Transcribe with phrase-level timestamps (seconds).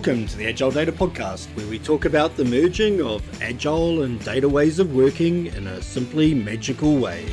[0.00, 4.18] Welcome to the Agile Data Podcast, where we talk about the merging of agile and
[4.24, 7.26] data ways of working in a simply magical way.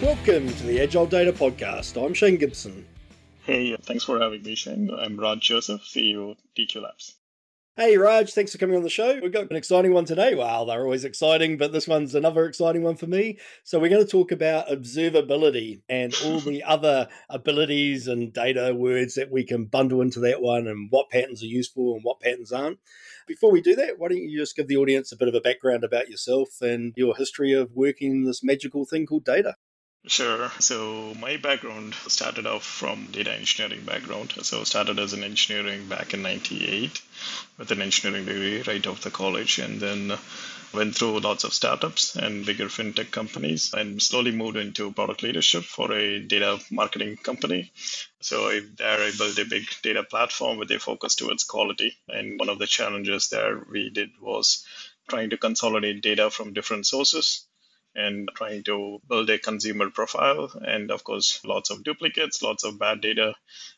[0.00, 2.02] Welcome to the Agile Data Podcast.
[2.02, 2.86] I'm Shane Gibson.
[3.42, 4.88] Hey, thanks for having me, Shane.
[4.90, 7.16] I'm Raj Joseph, CEO of DQ Labs.
[7.78, 9.20] Hey Raj, thanks for coming on the show.
[9.20, 10.34] We've got an exciting one today.
[10.34, 13.38] Wow, they're always exciting, but this one's another exciting one for me.
[13.64, 19.16] So, we're going to talk about observability and all the other abilities and data words
[19.16, 22.50] that we can bundle into that one and what patterns are useful and what patterns
[22.50, 22.78] aren't.
[23.26, 25.42] Before we do that, why don't you just give the audience a bit of a
[25.42, 29.54] background about yourself and your history of working in this magical thing called data?
[30.08, 30.50] Sure.
[30.60, 34.32] So my background started off from data engineering background.
[34.42, 37.02] So started as an engineering back in 98
[37.58, 40.16] with an engineering degree right off the college and then
[40.72, 45.64] went through lots of startups and bigger fintech companies and slowly moved into product leadership
[45.64, 47.72] for a data marketing company.
[48.20, 51.96] So I, there I built a big data platform with a focus towards quality.
[52.08, 54.64] And one of the challenges there we did was
[55.08, 57.45] trying to consolidate data from different sources
[57.96, 60.52] and trying to build a consumer profile.
[60.60, 63.34] And of course, lots of duplicates, lots of bad data.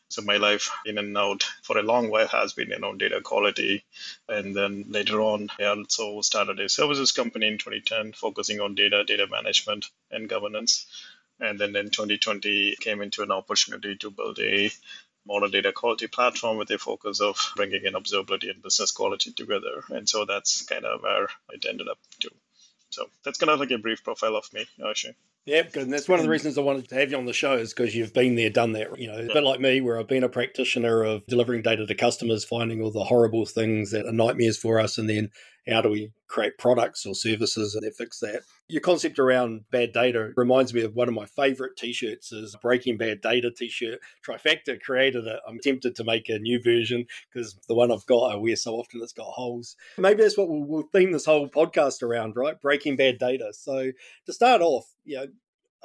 [0.09, 3.85] So my life in and out for a long while has been, know, data quality.
[4.27, 9.03] And then later on, I also started a services company in 2010, focusing on data,
[9.05, 10.85] data management, and governance.
[11.39, 14.69] And then in 2020, came into an opportunity to build a
[15.25, 19.83] modern data quality platform with a focus of bringing in observability and business quality together.
[19.89, 22.31] And so that's kind of where it ended up to.
[22.89, 25.15] So that's kind of like a brief profile of me, Shane.
[25.45, 25.83] Yeah, good.
[25.83, 27.73] And that's one of the reasons I wanted to have you on the show is
[27.73, 28.99] because you've been there, done that.
[28.99, 31.95] You know, a bit like me, where I've been a practitioner of delivering data to
[31.95, 35.31] customers, finding all the horrible things that are nightmares for us, and then
[35.69, 38.41] how do we create products or services that fix that?
[38.67, 42.97] Your concept around bad data reminds me of one of my favorite t-shirts is Breaking
[42.97, 43.99] Bad Data t-shirt.
[44.25, 45.39] Trifacta created it.
[45.47, 48.75] I'm tempted to make a new version because the one I've got I wear so
[48.75, 49.75] often it's got holes.
[49.97, 52.59] Maybe that's what we'll, we'll theme this whole podcast around, right?
[52.61, 53.51] Breaking Bad Data.
[53.53, 53.91] So
[54.25, 55.27] to start off, you know,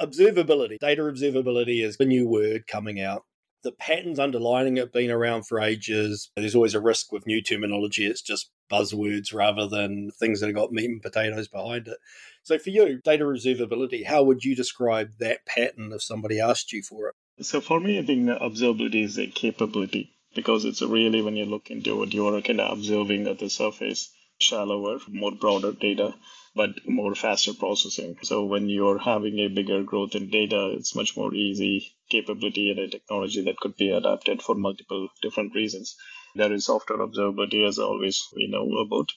[0.00, 3.24] observability, data observability is the new word coming out
[3.64, 6.30] the patterns underlining it been around for ages.
[6.36, 8.06] There's always a risk with new terminology.
[8.06, 11.96] It's just buzzwords rather than things that have got meat and potatoes behind it.
[12.44, 16.82] So for you, data observability, how would you describe that pattern if somebody asked you
[16.82, 17.14] for it?
[17.44, 21.70] So for me, I think observability is a capability because it's really when you look
[21.70, 26.14] into it, you are kind of observing at the surface, shallower, more broader data
[26.54, 28.16] but more faster processing.
[28.22, 32.78] So when you're having a bigger growth in data, it's much more easy capability and
[32.78, 35.96] a technology that could be adapted for multiple different reasons.
[36.34, 39.10] There is software observability, as always, we know about.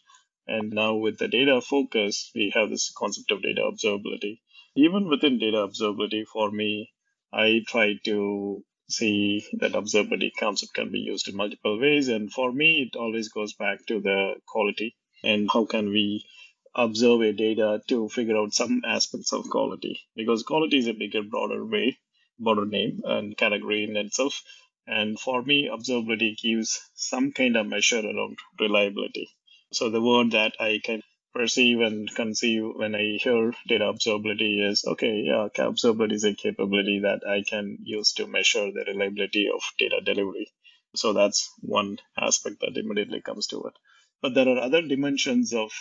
[0.48, 4.40] And now with the data focus, we have this concept of data observability.
[4.76, 6.92] Even within data observability, for me,
[7.34, 12.08] I try to see that observability concept can be used in multiple ways.
[12.08, 16.26] And for me, it always goes back to the quality and how can we
[16.76, 21.24] observe a data to figure out some aspects of quality because quality is a bigger,
[21.24, 21.98] broader way,
[22.40, 24.42] broader name and category in itself.
[24.86, 29.30] And for me, observability gives some kind of measure around reliability.
[29.72, 31.02] So the word that I can
[31.34, 37.00] perceive and conceive when I hear data observability is okay, yeah, observability is a capability
[37.04, 40.48] that I can use to measure the reliability of data delivery.
[40.96, 43.74] So that's one aspect that immediately comes to it.
[44.22, 45.72] But there are other dimensions of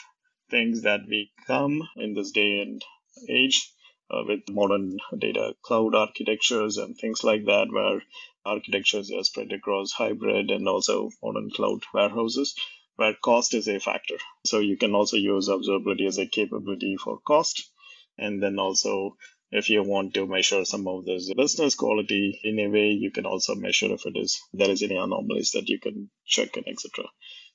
[0.50, 2.82] things that we come in this day and
[3.28, 3.72] age
[4.10, 8.02] uh, with modern data cloud architectures and things like that, where
[8.44, 12.54] architectures are spread across hybrid and also modern cloud warehouses,
[12.96, 14.16] where cost is a factor.
[14.44, 17.70] So you can also use observability as a capability for cost.
[18.18, 19.16] And then also,
[19.50, 23.26] if you want to measure some of this business quality in a way, you can
[23.26, 27.04] also measure if it is there is any anomalies that you can check and etc.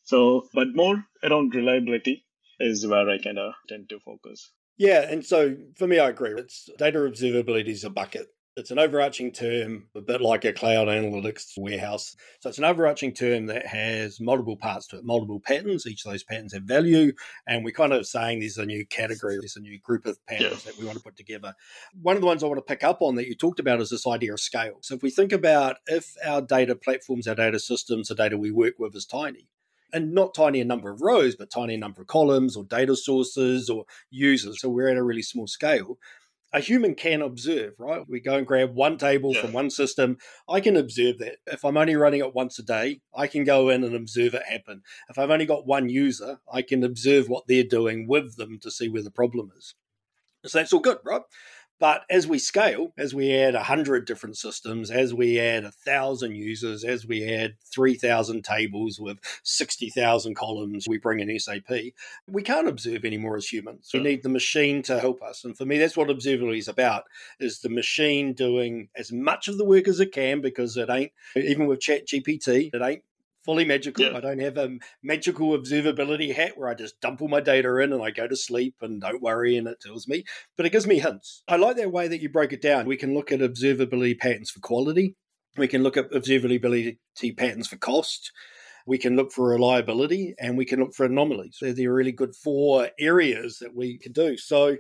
[0.04, 2.26] So, but more around reliability
[2.60, 4.52] is where I kind of tend to focus.
[4.82, 6.32] Yeah, and so for me, I agree.
[6.32, 8.30] It's data observability is a bucket.
[8.58, 12.16] It's an overarching term, a bit like a cloud analytics warehouse.
[12.40, 15.86] So it's an overarching term that has multiple parts to it, multiple patterns.
[15.86, 17.14] Each of those patterns have value.
[17.46, 20.66] And we're kind of saying there's a new category, there's a new group of patterns
[20.66, 20.72] yeah.
[20.72, 21.54] that we want to put together.
[22.02, 23.92] One of the ones I want to pick up on that you talked about is
[23.92, 24.80] this idea of scale.
[24.82, 28.50] So if we think about if our data platforms, our data systems, the data we
[28.50, 29.48] work with is tiny,
[29.94, 32.96] and not tiny in number of rows, but tiny in number of columns or data
[32.96, 34.62] sources or users.
[34.62, 35.98] So we're at a really small scale.
[36.54, 38.04] A human can observe, right?
[38.10, 39.42] We go and grab one table yeah.
[39.42, 40.18] from one system.
[40.50, 41.38] I can observe that.
[41.48, 44.44] If I'm only running it once a day, I can go in and observe it
[44.44, 44.82] happen.
[45.10, 48.72] If I've only got one user, I can observe what they're doing with them to
[48.72, 49.76] see where the problem is.
[50.46, 51.22] So that's all good, right?
[51.82, 56.84] But as we scale, as we add 100 different systems, as we add 1,000 users,
[56.84, 61.72] as we add 3,000 tables with 60,000 columns, we bring in SAP,
[62.28, 63.90] we can't observe anymore as humans.
[63.92, 65.44] We need the machine to help us.
[65.44, 67.06] And for me, that's what observability is about,
[67.40, 71.12] is the machine doing as much of the work as it can because it ain't,
[71.36, 73.02] even with Chat GPT, it ain't
[73.44, 74.06] fully magical.
[74.06, 74.18] Yeah.
[74.18, 77.94] I don't have a magical observability hat where I just dump all my data in
[77.94, 80.24] and I go to sleep and don't worry and it tells me,
[80.58, 81.44] but it gives me hints.
[81.48, 82.86] I like that way that you broke it down.
[82.86, 85.16] We can look at observability patterns for quality.
[85.58, 86.98] We can look at observability
[87.38, 88.32] patterns for cost.
[88.88, 91.58] We can look for reliability and we can look for anomalies.
[91.62, 94.38] They're the really good four areas that we can do.
[94.38, 94.78] So,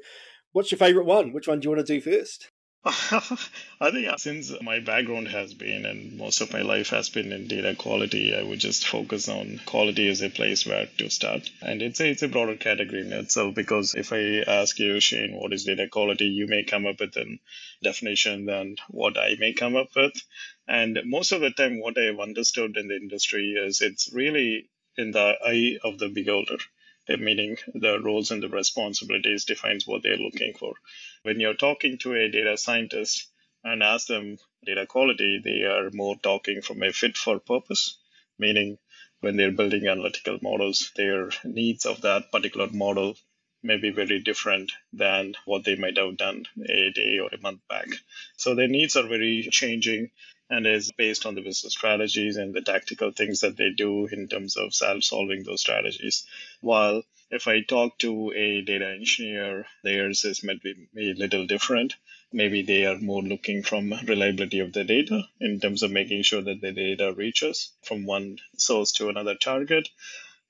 [0.53, 1.33] what's your favorite one?
[1.33, 2.49] Which one do you want to do first?
[2.85, 7.47] I think since my background has been and most of my life has been in
[7.47, 11.49] data quality, I would just focus on quality as a place where to start.
[11.61, 15.35] And it's a, it's a broader category in itself because if I ask you, Shane,
[15.35, 17.37] what is data quality, you may come up with a
[17.83, 20.13] definition than what I may come up with.
[20.67, 25.11] And most of the time, what I've understood in the industry is it's really in
[25.11, 26.57] the eye of the beholder
[27.19, 30.73] meaning the roles and the responsibilities defines what they're looking for.
[31.23, 33.27] When you're talking to a data scientist
[33.63, 37.97] and ask them data quality, they are more talking from a fit for purpose,
[38.39, 38.79] meaning
[39.19, 43.15] when they're building analytical models, their needs of that particular model
[43.61, 47.61] may be very different than what they might have done a day or a month
[47.69, 47.87] back.
[48.35, 50.09] So their needs are very changing
[50.49, 54.27] and is based on the business strategies and the tactical things that they do in
[54.27, 56.25] terms of solving those strategies.
[56.61, 61.95] While if I talk to a data engineer, theirs is might be a little different.
[62.33, 66.41] Maybe they are more looking from reliability of the data in terms of making sure
[66.41, 69.89] that the data reaches from one source to another target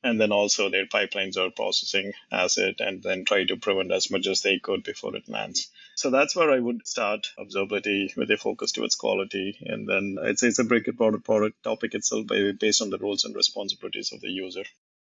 [0.03, 4.25] and then also their pipelines are processing asset and then try to prevent as much
[4.25, 5.69] as they could before it lands.
[5.95, 9.57] So that's where I would start observability with a focus towards quality.
[9.61, 12.25] And then it's, it's a break product topic itself
[12.59, 14.63] based on the roles and responsibilities of the user.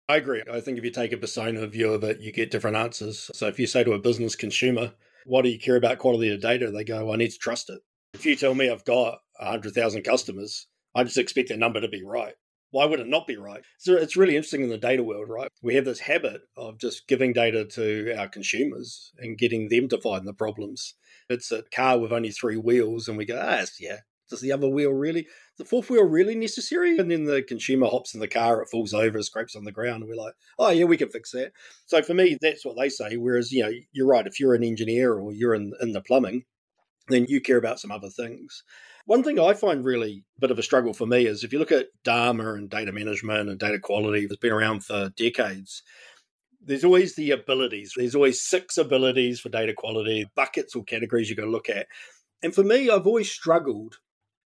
[0.08, 0.42] I agree.
[0.52, 3.30] I think if you take a persona view of it, you get different answers.
[3.34, 4.92] So if you say to a business consumer,
[5.24, 6.70] what do you care about quality of data?
[6.70, 7.80] They go, well, I need to trust it.
[8.12, 12.04] If you tell me I've got 100,000 customers, I just expect that number to be
[12.04, 12.34] right
[12.74, 13.62] why would it not be right?
[13.78, 15.48] So it's really interesting in the data world, right?
[15.62, 20.00] We have this habit of just giving data to our consumers and getting them to
[20.00, 20.94] find the problems.
[21.28, 23.98] It's a car with only three wheels, and we go, ah, yeah,
[24.30, 25.26] does the other wheel really,
[25.58, 26.98] the fourth wheel really necessary?
[26.98, 30.02] And then the consumer hops in the car, it falls over, scrapes on the ground,
[30.02, 31.52] and we're like, oh, yeah, we can fix that.
[31.86, 33.16] So for me, that's what they say.
[33.16, 36.44] Whereas, you know, you're right, if you're an engineer or you're in, in the plumbing,
[37.08, 38.62] then you care about some other things.
[39.06, 41.58] One thing I find really a bit of a struggle for me is if you
[41.58, 45.82] look at DAMA and data management and data quality that's been around for decades,
[46.62, 47.92] there's always the abilities.
[47.94, 51.86] There's always six abilities for data quality, buckets or categories you to look at.
[52.42, 53.98] And for me, I've always struggled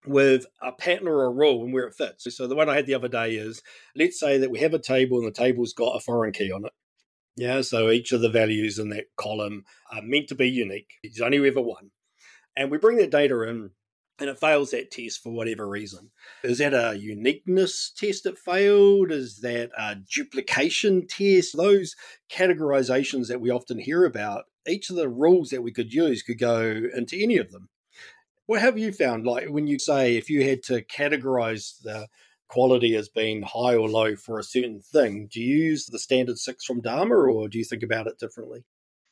[0.06, 2.26] with a pattern or a rule and where it fits.
[2.36, 3.62] So the one I had the other day is
[3.94, 6.64] let's say that we have a table and the table's got a foreign key on
[6.64, 6.72] it.
[7.36, 10.94] Yeah, so each of the values in that column are meant to be unique.
[11.02, 11.90] There's only ever one.
[12.56, 13.70] And we bring that data in
[14.18, 16.10] and it fails that test for whatever reason.
[16.42, 19.12] Is that a uniqueness test that failed?
[19.12, 21.54] Is that a duplication test?
[21.56, 21.94] Those
[22.32, 26.38] categorizations that we often hear about, each of the rules that we could use could
[26.38, 26.60] go
[26.96, 27.68] into any of them.
[28.46, 29.26] What have you found?
[29.26, 32.08] Like when you say if you had to categorize the
[32.48, 36.38] quality as being high or low for a certain thing, do you use the standard
[36.38, 38.64] six from DAMA or do you think about it differently?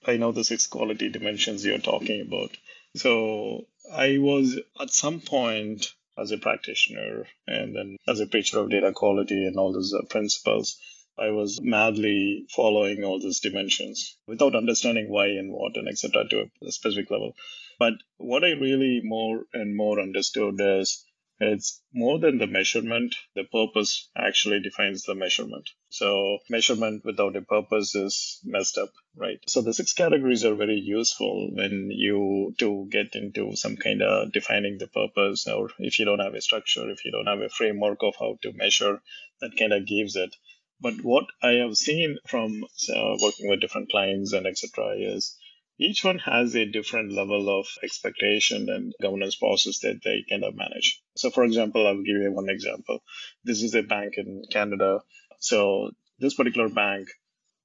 [0.07, 2.57] I know the six quality dimensions you're talking about.
[2.95, 8.71] So I was at some point as a practitioner and then as a preacher of
[8.71, 10.79] data quality and all those uh, principles,
[11.19, 16.29] I was madly following all these dimensions without understanding why and what and etc.
[16.29, 17.35] to a specific level.
[17.79, 21.05] But what I really more and more understood is
[21.41, 23.17] it's more than the measurement.
[23.35, 25.69] The purpose actually defines the measurement.
[25.89, 29.39] So measurement without a purpose is messed up, right?
[29.49, 34.31] So the six categories are very useful when you to get into some kind of
[34.31, 37.49] defining the purpose, or if you don't have a structure, if you don't have a
[37.49, 39.03] framework of how to measure,
[39.41, 40.37] that kind of gives it.
[40.81, 42.65] But what I have seen from
[42.95, 44.95] uh, working with different clients and etc.
[44.99, 45.37] is
[45.79, 50.55] each one has a different level of expectation and governance process that they kind of
[50.55, 51.03] manage.
[51.17, 53.01] So, for example, I'll give you one example.
[53.43, 55.01] This is a bank in Canada.
[55.41, 57.09] So, this particular bank,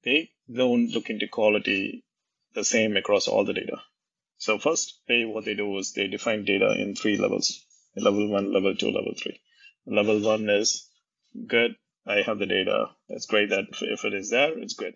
[0.03, 2.03] they don't look into quality
[2.55, 3.77] the same across all the data.
[4.37, 7.63] So, first, they what they do is they define data in three levels:
[7.95, 9.39] level one, level two, level three.
[9.85, 10.89] Level one is
[11.45, 11.75] good.
[12.07, 12.87] I have the data.
[13.09, 14.95] It's great that if it is there, it's good.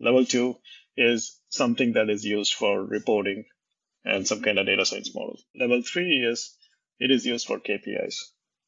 [0.00, 0.56] Level two
[1.00, 3.46] is something that is used for reporting
[4.04, 5.38] and some kind of data science model.
[5.58, 6.54] Level three is
[6.98, 8.16] it is used for KPIs,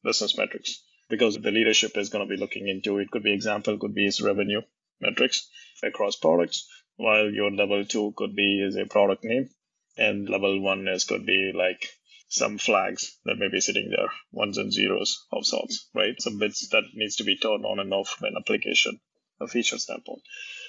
[0.03, 3.11] business metrics, because the leadership is going to be looking into it.
[3.11, 4.61] Could be example, could be its revenue
[4.99, 5.47] metrics
[5.83, 9.49] across products, while your level two could be is a product name,
[9.97, 11.87] and level one is could be like
[12.29, 16.15] some flags that may be sitting there, ones and zeros of sorts, right?
[16.19, 18.99] Some bits that needs to be turned on and off from an application,
[19.39, 20.23] a feature standpoint.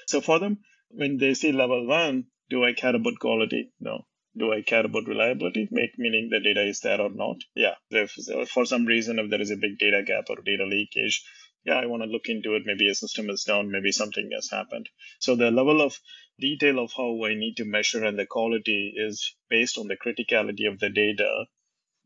[0.06, 0.58] So for them,
[0.90, 3.72] when they see level one, do I care about quality?
[3.80, 4.06] No.
[4.36, 5.68] Do I care about reliability?
[5.70, 7.36] Make meaning the data is there or not?
[7.54, 7.74] Yeah.
[7.90, 8.16] If
[8.48, 11.24] for some reason if there is a big data gap or data leakage,
[11.64, 12.62] yeah, I want to look into it.
[12.66, 14.88] Maybe a system is down, maybe something has happened.
[15.18, 15.98] So the level of
[16.38, 20.70] detail of how I need to measure and the quality is based on the criticality
[20.70, 21.46] of the data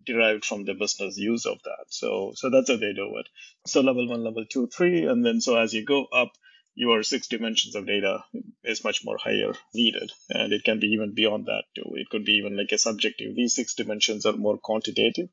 [0.05, 1.87] derived from the business use of that.
[1.89, 3.29] So so that's how they do it.
[3.67, 6.33] So level one, level two, three, and then so as you go up,
[6.79, 8.25] your six dimensions of data
[8.63, 10.13] is much more higher needed.
[10.31, 11.91] And it can be even beyond that too.
[11.97, 13.35] It could be even like a subjective.
[13.35, 15.29] These six dimensions are more quantitative.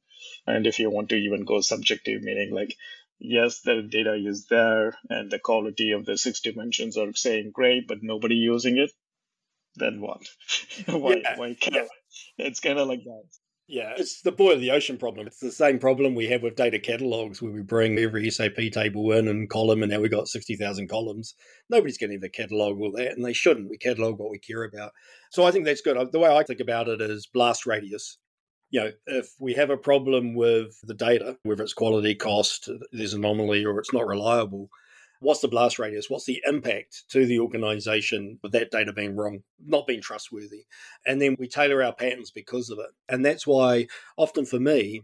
[0.48, 2.75] And if you want to even go subjective, meaning like
[3.20, 7.88] yes, the data is there and the quality of the six dimensions are saying great,
[7.88, 8.92] but nobody using it,
[9.75, 10.24] then what?
[10.88, 11.38] why, yeah.
[11.38, 11.84] why care?
[11.84, 12.48] Yeah.
[12.48, 13.24] It's kind of like that.
[13.67, 15.25] Yeah, it's the boil of the ocean problem.
[15.25, 19.12] It's the same problem we have with data catalogs where we bring every SAP table
[19.12, 21.34] in and column, and now we've got 60,000 columns.
[21.69, 23.69] Nobody's going to ever catalog all that, and they shouldn't.
[23.69, 24.91] We catalog what we care about.
[25.31, 25.98] So I think that's good.
[26.12, 28.19] The way I think about it is blast radius
[28.75, 33.13] you know, if we have a problem with the data, whether it's quality, cost, there's
[33.13, 34.69] anomaly, or it's not reliable,
[35.25, 36.10] what's the blast radius?
[36.10, 40.65] What's the impact to the organization with that data being wrong, not being trustworthy?
[41.05, 42.91] And then we tailor our patterns because of it.
[43.10, 45.03] And that's why often for me,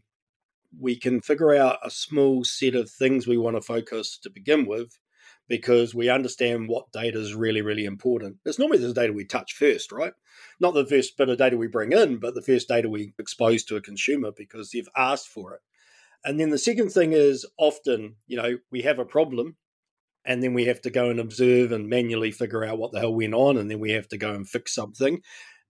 [0.80, 4.68] we can figure out a small set of things we want to focus to begin
[4.68, 5.00] with
[5.50, 8.38] because we understand what data is really, really important.
[8.46, 10.14] It's normally the data we touch first, right?
[10.60, 13.64] Not the first bit of data we bring in, but the first data we expose
[13.66, 15.62] to a consumer because they've asked for it.
[16.24, 19.58] And then the second thing is often, you know, we have a problem
[20.26, 23.14] and then we have to go and observe and manually figure out what the hell
[23.14, 25.22] went on and then we have to go and fix something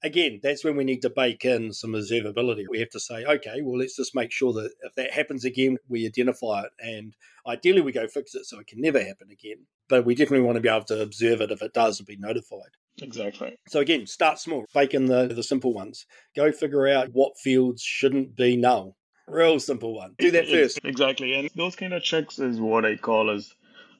[0.04, 2.66] again, that's when we need to bake in some observability.
[2.70, 5.78] We have to say, okay, well, let's just make sure that if that happens again,
[5.88, 6.72] we identify it.
[6.80, 7.16] And
[7.46, 9.66] ideally, we go fix it so it can never happen again.
[9.90, 12.18] But we definitely want to be able to observe it if it does and be
[12.18, 12.72] notified.
[13.02, 13.58] Exactly.
[13.68, 16.06] So again, start small, bake in the, the simple ones.
[16.36, 18.96] Go figure out what fields shouldn't be null.
[19.28, 20.16] Real simple one.
[20.18, 20.80] Do that first.
[20.84, 21.34] Exactly.
[21.34, 23.54] And those kind of checks is what I call as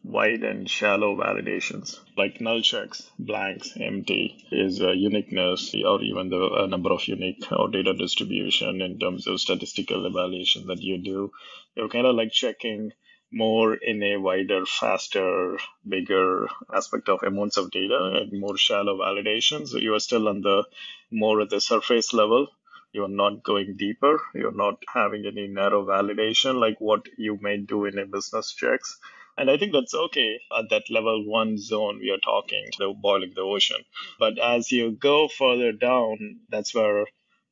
[0.04, 6.44] wide and shallow validations like null checks, blanks, empty is uh, uniqueness or even the
[6.44, 11.32] uh, number of unique or data distribution in terms of statistical evaluation that you do.
[11.76, 12.94] You're kind of like checking
[13.32, 19.68] more in a wider, faster, bigger aspect of amounts of data and more shallow validation.
[19.68, 20.64] So you are still on the
[21.12, 22.48] more at the surface level.
[22.92, 24.22] You're not going deeper.
[24.36, 29.00] You're not having any narrow validation like what you may do in a business checks
[29.38, 33.34] and I think that's okay at that level one zone we are talking, the boiling
[33.36, 33.84] the ocean.
[34.20, 37.06] But as you go further down, that's where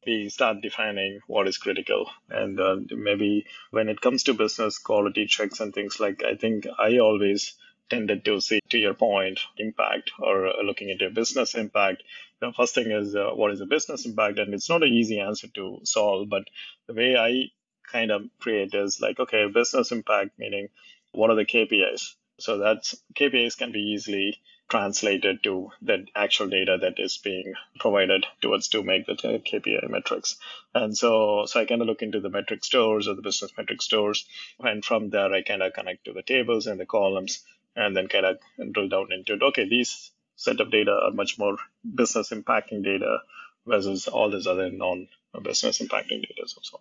[0.05, 2.09] we start defining what is critical.
[2.29, 6.67] And uh, maybe when it comes to business quality checks and things like, I think
[6.77, 7.55] I always
[7.89, 12.03] tended to see, to your point, impact or looking at your business impact.
[12.39, 14.39] The first thing is uh, what is a business impact?
[14.39, 16.43] And it's not an easy answer to solve, but
[16.87, 17.45] the way I
[17.91, 20.69] kind of create is like, okay, business impact, meaning
[21.11, 22.15] what are the KPIs?
[22.39, 24.39] So that's KPIs can be easily
[24.69, 30.37] translated to the actual data that is being provided towards to make the KPI metrics.
[30.73, 33.81] And so, so I kind of look into the metric stores or the business metric
[33.81, 34.25] stores,
[34.59, 37.43] and from there I kind of connect to the tables and the columns,
[37.75, 38.39] and then kind of
[38.71, 39.41] drill down into it.
[39.41, 43.19] Okay, these set of data are much more business impacting data
[43.65, 46.43] versus all this other non-business impacting data.
[46.45, 46.79] So,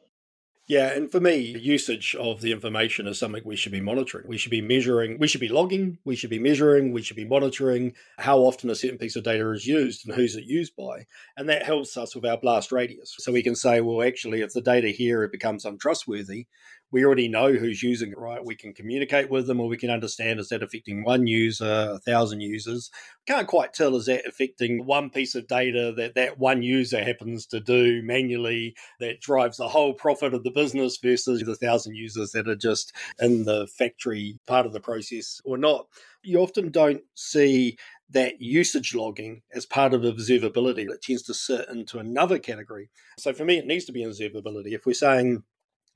[0.68, 4.28] yeah, and for me, usage of the information is something we should be monitoring.
[4.28, 7.24] We should be measuring, we should be logging, we should be measuring, we should be
[7.24, 11.06] monitoring how often a certain piece of data is used and who's it used by.
[11.38, 13.14] And that helps us with our blast radius.
[13.18, 16.46] So we can say, well, actually, if the data here becomes untrustworthy,
[16.90, 18.44] we already know who's using it, right?
[18.44, 21.98] We can communicate with them or we can understand is that affecting one user, a
[21.98, 22.90] thousand users.
[23.26, 27.46] Can't quite tell is that affecting one piece of data that that one user happens
[27.46, 32.32] to do manually that drives the whole profit of the business versus the thousand users
[32.32, 35.86] that are just in the factory part of the process or not.
[36.22, 37.76] You often don't see
[38.10, 40.88] that usage logging as part of observability.
[40.88, 42.88] It tends to sit into another category.
[43.18, 44.72] So for me, it needs to be observability.
[44.72, 45.42] If we're saying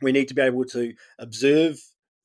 [0.02, 1.78] we need to be able to observe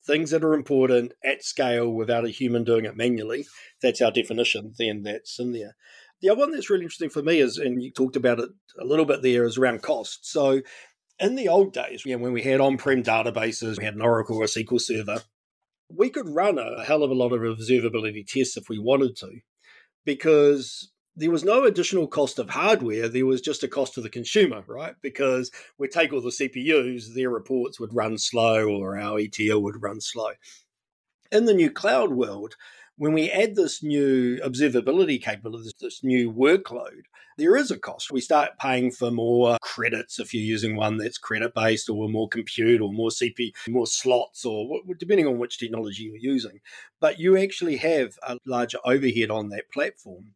[0.05, 3.45] things that are important at scale without a human doing it manually.
[3.81, 5.75] That's our definition, then that's in there.
[6.21, 8.85] The other one that's really interesting for me is, and you talked about it a
[8.85, 10.25] little bit there, is around cost.
[10.29, 10.61] So
[11.19, 14.37] in the old days, you know, when we had on-prem databases, we had an Oracle
[14.37, 15.21] or a SQL server,
[15.89, 19.39] we could run a hell of a lot of observability tests if we wanted to,
[20.05, 23.09] because there was no additional cost of hardware.
[23.09, 24.93] There was just a cost to the consumer, right?
[25.01, 29.81] Because we take all the CPUs, their reports would run slow or our ETL would
[29.81, 30.31] run slow.
[31.31, 32.55] In the new cloud world,
[32.97, 37.01] when we add this new observability capability, this new workload,
[37.37, 38.11] there is a cost.
[38.11, 42.29] We start paying for more credits if you're using one that's credit based, or more
[42.29, 46.59] compute, or more CP, more slots, or depending on which technology you're using.
[46.99, 50.33] But you actually have a larger overhead on that platform.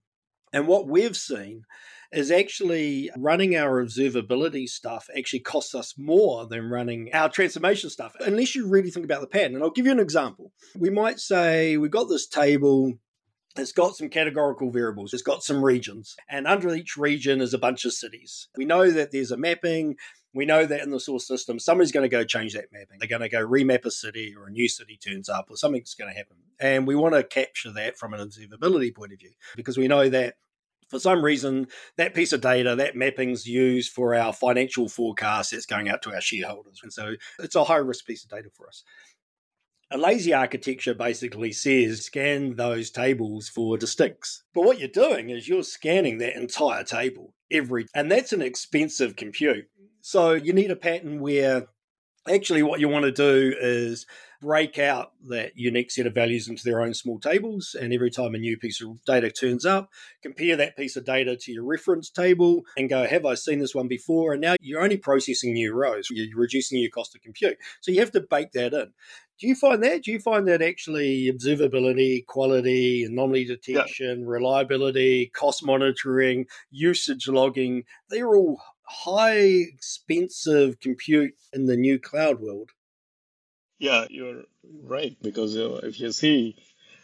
[0.53, 1.63] And what we've seen
[2.11, 8.13] is actually running our observability stuff actually costs us more than running our transformation stuff,
[8.19, 9.55] unless you really think about the pattern.
[9.55, 10.51] And I'll give you an example.
[10.77, 12.93] We might say we've got this table
[13.57, 15.13] it's got some categorical variables.
[15.13, 16.15] It's got some regions.
[16.29, 18.47] And under each region is a bunch of cities.
[18.55, 19.95] We know that there's a mapping.
[20.33, 22.99] We know that in the source system, somebody's going to go change that mapping.
[22.99, 25.93] They're going to go remap a city or a new city turns up or something's
[25.93, 26.37] going to happen.
[26.59, 30.07] And we want to capture that from an observability point of view because we know
[30.09, 30.35] that
[30.91, 35.65] for some reason, that piece of data, that mapping's used for our financial forecast that's
[35.65, 36.81] going out to our shareholders.
[36.83, 38.83] And so it's a high risk piece of data for us.
[39.89, 44.43] A lazy architecture basically says scan those tables for distincts.
[44.53, 49.15] But what you're doing is you're scanning that entire table every, and that's an expensive
[49.15, 49.65] compute.
[50.01, 51.67] So you need a pattern where
[52.29, 54.05] actually what you want to do is
[54.41, 57.75] break out that unique set of values into their own small tables.
[57.79, 59.89] And every time a new piece of data turns up,
[60.21, 63.75] compare that piece of data to your reference table and go, Have I seen this
[63.75, 64.33] one before?
[64.33, 67.57] And now you're only processing new rows, you're reducing your cost of compute.
[67.81, 68.91] So you have to bake that in.
[69.39, 70.03] Do you find that?
[70.03, 74.25] Do you find that actually observability, quality, anomaly detection, yeah.
[74.27, 82.69] reliability, cost monitoring, usage logging, they're all high expensive compute in the new cloud world?
[83.79, 84.43] Yeah, you're
[84.83, 85.15] right.
[85.21, 86.55] Because if you see,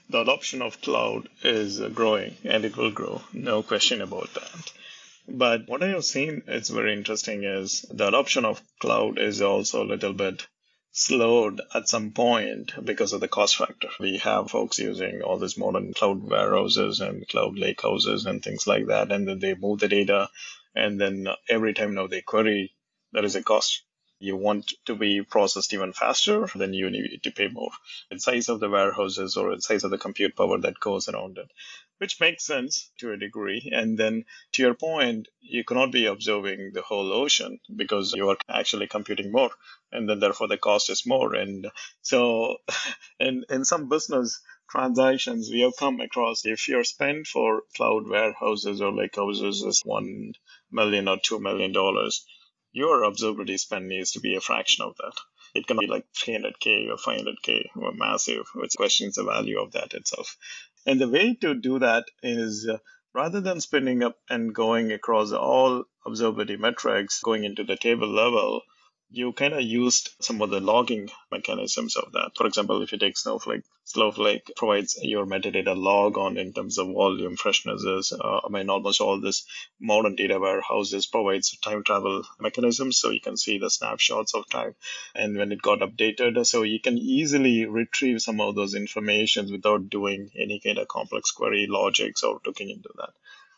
[0.09, 3.21] the adoption of cloud is uh, growing and it will grow.
[3.33, 4.71] No question about that.
[5.27, 9.83] But what I have seen, it's very interesting, is the adoption of cloud is also
[9.83, 10.47] a little bit
[10.91, 13.89] slowed at some point because of the cost factor.
[13.99, 18.87] We have folks using all these modern cloud warehouses and cloud lakehouses and things like
[18.87, 20.29] that, and then they move the data,
[20.77, 22.75] and then every time now they query,
[23.11, 23.83] there is a cost
[24.19, 27.69] you want to be processed even faster, then you need to pay more.
[28.09, 31.37] The size of the warehouses or the size of the compute power that goes around
[31.37, 31.51] it,
[31.99, 33.69] which makes sense to a degree.
[33.71, 38.37] And then to your point, you cannot be observing the whole ocean because you are
[38.49, 39.51] actually computing more.
[39.91, 41.35] And then therefore the cost is more.
[41.35, 41.67] And
[42.01, 42.57] so
[43.19, 48.81] in, in some business, transactions we have come across if your spend for cloud warehouses
[48.81, 50.33] or lakehouses is one
[50.71, 52.25] million or two million dollars
[52.77, 55.13] your observability spend needs to be a fraction of that.
[55.55, 59.95] It can be like 300K or 500K or massive, which questions the value of that
[59.95, 60.37] itself.
[60.85, 62.77] And the way to do that is uh,
[63.13, 68.61] rather than spinning up and going across all observability metrics, going into the table level,
[69.09, 72.31] you kind of used some of the logging mechanisms of that.
[72.35, 76.87] For example, if you take Snowflake, Snowflake provides your metadata log on in terms of
[76.87, 78.11] volume, freshnesses.
[78.11, 79.45] Uh, I mean, almost all this
[79.79, 84.75] modern data warehouses provides time travel mechanisms, so you can see the snapshots of time
[85.15, 86.45] and when it got updated.
[86.45, 91.31] So you can easily retrieve some of those informations without doing any kind of complex
[91.31, 93.11] query logics or looking into that.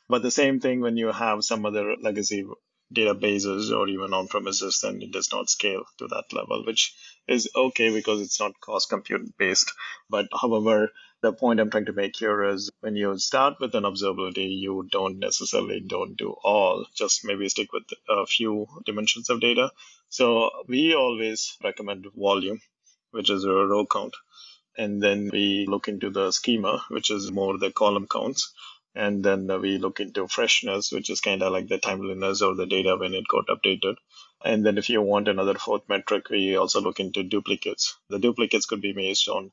[0.08, 2.46] But the same thing when you have some other legacy
[2.94, 6.94] databases or even on premises, then it does not scale to that level, which
[7.28, 9.72] is okay because it's not cost compute based.
[10.10, 13.84] But however, the point I'm trying to make here is when you start with an
[13.84, 19.42] observability, you don't necessarily don't do all, just maybe stick with a few dimensions of
[19.42, 19.72] data.
[20.10, 22.62] So we always recommend volume,
[23.12, 24.16] which is a row count.
[24.78, 28.54] And then we look into the schema, which is more the column counts
[29.00, 32.66] and then we look into freshness, which is kind of like the timeliness of the
[32.66, 33.96] data when it got updated.
[34.44, 37.98] And then if you want another fourth metric, we also look into duplicates.
[38.10, 39.52] The duplicates could be based on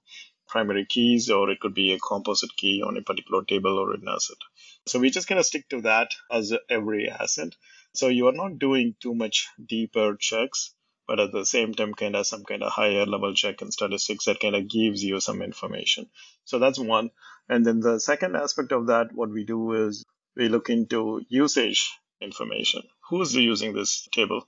[0.48, 4.08] primary keys, or it could be a composite key on a particular table or an
[4.08, 4.38] asset.
[4.86, 7.54] So we just kind of stick to that as every asset.
[7.94, 10.74] So you are not doing too much deeper checks
[11.06, 14.24] but at the same time kind of some kind of higher level check and statistics
[14.24, 16.08] that kind of gives you some information.
[16.44, 17.10] So that's one.
[17.48, 20.04] And then the second aspect of that what we do is
[20.36, 21.90] we look into usage
[22.20, 22.82] information.
[23.08, 24.46] Who's using this table?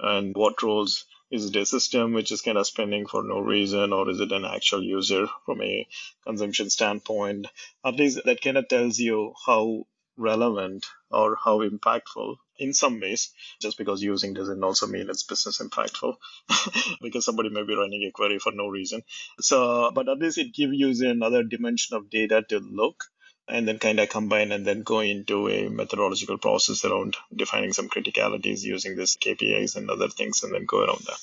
[0.00, 1.04] And what roles?
[1.30, 4.32] Is it a system which is kind of spending for no reason or is it
[4.32, 5.86] an actual user from a
[6.24, 7.48] consumption standpoint?
[7.84, 9.84] At least that kind of tells you how
[10.18, 13.30] relevant or how impactful in some ways,
[13.62, 16.16] just because using doesn't also mean it's business impactful
[17.02, 19.02] because somebody may be running a query for no reason.
[19.40, 23.04] So, but at least it gives you another dimension of data to look
[23.48, 27.88] and then kind of combine and then go into a methodological process around defining some
[27.88, 31.18] criticalities using this KPIs and other things and then go around that.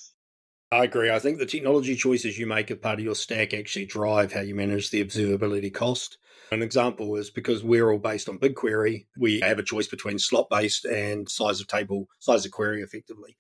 [0.72, 1.12] I agree.
[1.12, 4.42] I think the technology choices you make as part of your stack actually drive how
[4.42, 6.18] you manage the observability cost.
[6.52, 10.48] An example is because we're all based on BigQuery, we have a choice between slot
[10.50, 13.36] based and size of table, size of query effectively.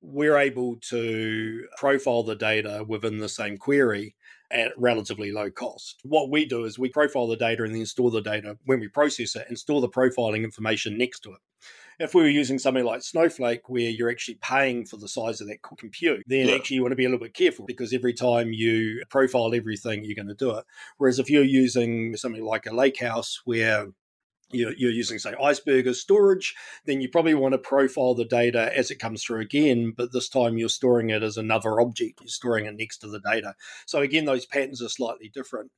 [0.00, 4.14] We're able to profile the data within the same query
[4.50, 6.00] at relatively low cost.
[6.04, 8.88] What we do is we profile the data and then store the data when we
[8.88, 11.40] process it and store the profiling information next to it.
[11.98, 15.48] If we were using something like Snowflake, where you're actually paying for the size of
[15.48, 16.54] that compute, then yeah.
[16.54, 20.04] actually you want to be a little bit careful because every time you profile everything,
[20.04, 20.64] you're going to do it.
[20.98, 23.88] Whereas if you're using something like a lakehouse, where
[24.50, 26.54] you're, using, say, Iceberg as storage,
[26.86, 30.28] then you probably want to profile the data as it comes through again, but this
[30.28, 32.20] time you're storing it as another object.
[32.20, 33.54] You're storing it next to the data.
[33.86, 35.70] So again, those patterns are slightly different.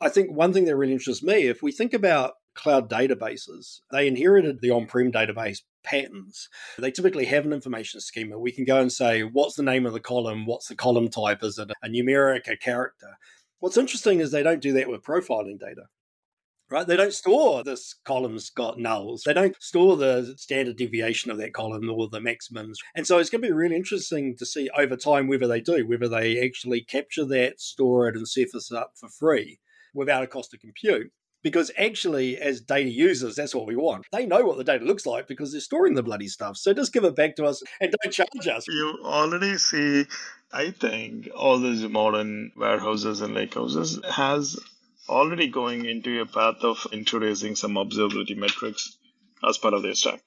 [0.00, 4.08] I think one thing that really interests me, if we think about cloud databases, they
[4.08, 6.48] inherited the on prem database patterns.
[6.78, 8.38] They typically have an information schema.
[8.38, 10.44] We can go and say, what's the name of the column?
[10.44, 11.42] What's the column type?
[11.42, 13.16] Is it a numeric, a character?
[13.60, 15.84] What's interesting is they don't do that with profiling data.
[16.70, 16.86] Right?
[16.86, 19.22] They don't store this column's got nulls.
[19.22, 22.78] They don't store the standard deviation of that column or the maximums.
[22.94, 25.86] And so it's going to be really interesting to see over time whether they do,
[25.86, 29.60] whether they actually capture that, store it, and surface it up for free
[29.94, 31.10] without a cost of compute.
[31.42, 34.06] Because actually, as data users, that's what we want.
[34.12, 36.56] They know what the data looks like because they're storing the bloody stuff.
[36.56, 38.64] So just give it back to us and don't charge us.
[38.68, 40.06] You already see,
[40.52, 44.58] I think, all these modern warehouses and lakehouses has
[45.08, 48.96] already going into a path of introducing some observability metrics
[49.48, 50.20] as part of their stack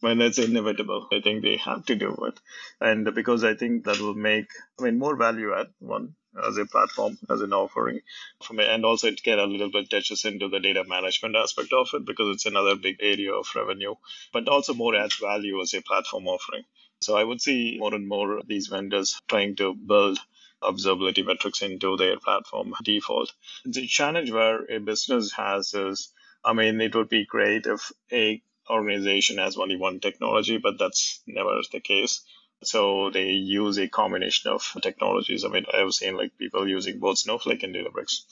[0.00, 1.08] when it's inevitable.
[1.12, 2.38] I think they have to do it.
[2.80, 4.46] And because I think that will make,
[4.78, 8.00] I mean, more value add, one, as a platform, as an offering
[8.42, 8.64] for me.
[8.64, 12.04] And also it get a little bit touches into the data management aspect of it
[12.04, 13.94] because it's another big area of revenue,
[14.32, 16.64] but also more adds value as a platform offering.
[17.00, 20.18] So I would see more and more these vendors trying to build
[20.62, 23.32] observability metrics into their platform default.
[23.64, 26.12] The challenge where a business has is,
[26.44, 31.20] I mean, it would be great if a organization has only one technology, but that's
[31.26, 32.22] never the case.
[32.62, 35.44] So they use a combination of technologies.
[35.44, 38.22] I mean, I've seen like people using both Snowflake and Databricks.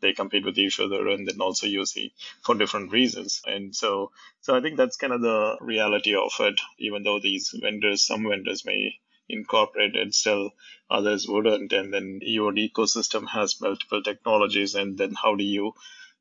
[0.00, 3.42] They compete with each other and then also use it for different reasons.
[3.46, 6.60] And so, so I think that's kind of the reality of it.
[6.78, 10.52] Even though these vendors, some vendors may incorporate it, still
[10.90, 11.72] others wouldn't.
[11.74, 14.74] And then your ecosystem has multiple technologies.
[14.74, 15.74] And then how do you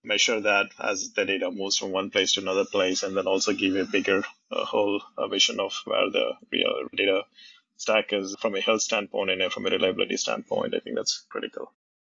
[0.04, 3.54] measure that as the data moves from one place to another place and then also
[3.54, 7.24] give a bigger uh, whole vision of where the real data
[7.78, 10.74] stack is from a health standpoint and from a reliability standpoint.
[10.76, 11.72] I think that's critical.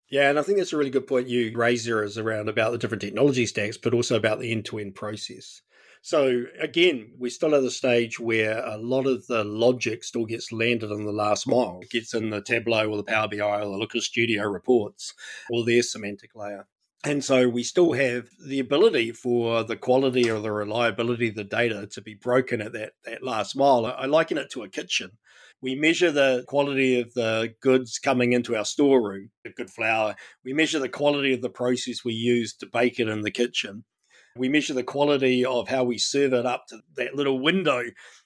[0.10, 2.72] Yeah, and I think that's a really good point you raised there is around about
[2.72, 5.62] the different technology stacks, but also about the end to end process.
[6.02, 10.52] So again, we're still at the stage where a lot of the logic still gets
[10.52, 11.82] landed in the last mile.
[11.90, 15.14] Gets in the Tableau or the Power BI or the Looker Studio reports
[15.50, 16.68] or their semantic layer.
[17.04, 21.44] And so we still have the ability for the quality or the reliability of the
[21.44, 23.88] data to be broken at that, that last mile.
[23.88, 25.12] I liken it to a kitchen.
[25.64, 30.16] We measure the quality of the goods coming into our storeroom, the good flour.
[30.46, 33.84] We measure the quality of the process we use to bake it in the kitchen.
[34.36, 37.84] We measure the quality of how we serve it up to that little window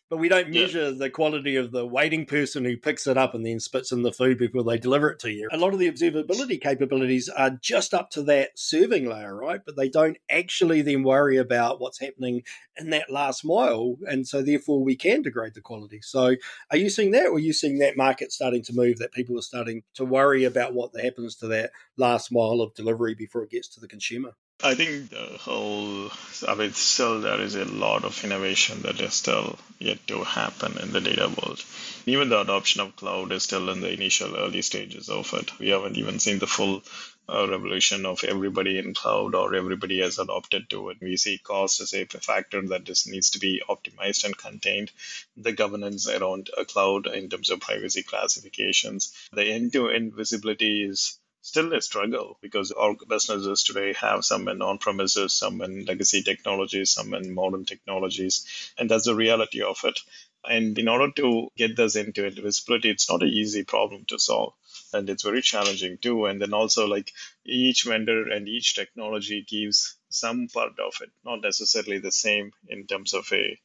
[0.10, 0.98] but we don't measure yeah.
[0.98, 4.12] the quality of the waiting person who picks it up and then spits in the
[4.12, 5.50] food before they deliver it to you.
[5.52, 9.62] A lot of the observability capabilities are just up to that serving layer, right?
[9.66, 12.44] But they don't actually then worry about what's happening
[12.78, 13.96] in that last mile.
[14.08, 16.02] And so therefore we can degrade the quality.
[16.02, 16.36] So
[16.72, 19.38] are you seeing that or are you seeing that market starting to move, that people
[19.40, 23.50] are starting to worry about what happens to that last mile of delivery before it
[23.50, 24.34] gets to the consumer?
[24.64, 26.10] I think the whole,
[26.48, 30.78] I mean, still there is a lot of innovation that is still yet to happen
[30.78, 31.64] in the data world.
[32.06, 35.60] Even the adoption of cloud is still in the initial early stages of it.
[35.60, 36.84] We haven't even seen the full
[37.28, 40.98] uh, revolution of everybody in cloud or everybody has adopted to it.
[41.02, 44.92] We see cost as a factor that just needs to be optimized and contained.
[45.38, 51.72] The governance around a cloud in terms of privacy classifications, the end-to-end visibility is still
[51.74, 57.14] a struggle because our businesses today have some in on-premises, some in legacy technologies, some
[57.14, 60.00] in modern technologies, and that's the reality of it.
[60.44, 64.54] And in order to get this into visibility, it's not an easy problem to solve.
[64.92, 66.26] And it's very challenging too.
[66.26, 67.12] And then also, like
[67.46, 72.88] each vendor and each technology gives some part of it, not necessarily the same in
[72.88, 73.60] terms of a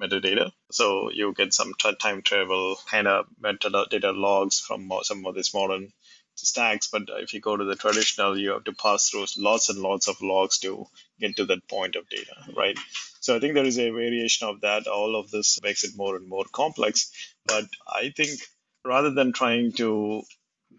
[0.00, 0.52] metadata.
[0.70, 5.92] So you get some time travel kind of metadata logs from some of these modern
[6.34, 6.88] stacks.
[6.88, 10.08] But if you go to the traditional, you have to pass through lots and lots
[10.08, 10.86] of logs to
[11.20, 12.78] get to that point of data, right?
[13.20, 14.86] So I think there is a variation of that.
[14.86, 17.10] All of this makes it more and more complex.
[17.46, 18.40] But I think
[18.84, 20.22] rather than trying to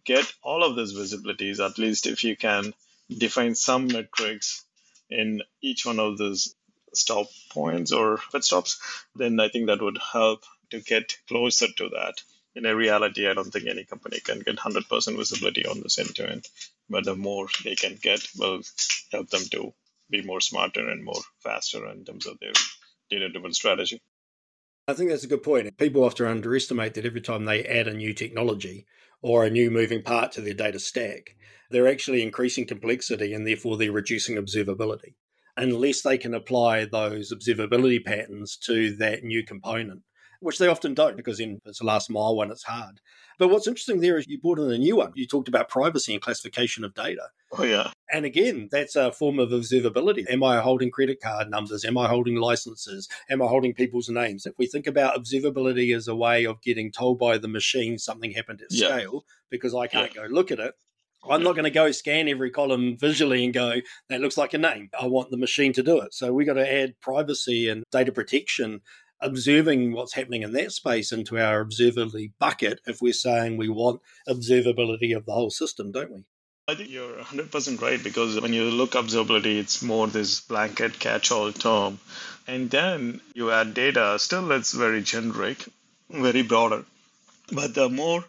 [0.06, 2.74] get all of these visibilities, at least if you can
[3.10, 4.64] define some metrics
[5.10, 6.56] in each one of those
[6.94, 8.80] stop points or pit stops,
[9.16, 12.22] then I think that would help to get closer to that.
[12.56, 16.16] In a reality, I don't think any company can get 100% visibility on this end
[16.16, 16.48] to end,
[16.90, 18.62] but the more they can get will
[19.12, 19.74] help them to
[20.10, 22.54] be more smarter and more faster in terms of their
[23.10, 24.02] data driven strategy.
[24.88, 25.78] I think that's a good point.
[25.78, 28.86] People often underestimate that every time they add a new technology
[29.22, 31.36] or a new moving part to their data stack,
[31.72, 35.16] they're actually increasing complexity and therefore they're reducing observability
[35.58, 40.02] unless they can apply those observability patterns to that new component,
[40.46, 43.02] which they often don't because in it's the last mile one, it's hard.
[43.40, 45.12] But what's interesting there is you brought in a new one.
[45.16, 47.30] You talked about privacy and classification of data.
[47.52, 47.92] Oh, yeah.
[48.14, 50.30] And again, that's a form of observability.
[50.30, 51.84] Am I holding credit card numbers?
[51.84, 53.10] Am I holding licenses?
[53.28, 54.46] Am I holding people's names?
[54.46, 58.32] If we think about observability as a way of getting told by the machine something
[58.32, 58.88] happened at yeah.
[58.88, 60.28] scale because I can't yeah.
[60.28, 60.76] go look at it,
[61.30, 64.58] I'm not going to go scan every column visually and go, that looks like a
[64.58, 64.90] name.
[65.00, 66.14] I want the machine to do it.
[66.14, 68.82] So we got to add privacy and data protection,
[69.22, 74.02] observing what's happening in that space into our observability bucket if we're saying we want
[74.28, 76.24] observability of the whole system, don't we?
[76.68, 81.32] I think you're 100% right because when you look observability, it's more this blanket catch
[81.32, 82.00] all term.
[82.48, 85.64] And then you add data, still it's very generic,
[86.10, 86.86] very broader.
[87.52, 88.26] But the more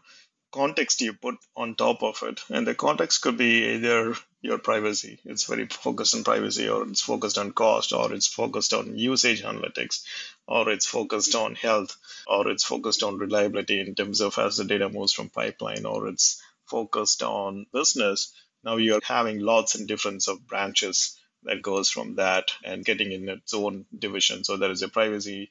[0.52, 2.40] context you put on top of it.
[2.50, 4.14] And the context could be either
[4.46, 8.72] your privacy, it's very focused on privacy, or it's focused on cost, or it's focused
[8.72, 10.04] on usage analytics,
[10.46, 14.64] or it's focused on health, or it's focused on reliability in terms of as the
[14.64, 18.32] data moves from pipeline, or it's focused on business.
[18.64, 23.28] Now you're having lots and difference of branches that goes from that and getting in
[23.28, 24.44] its own division.
[24.44, 25.50] So there is a privacy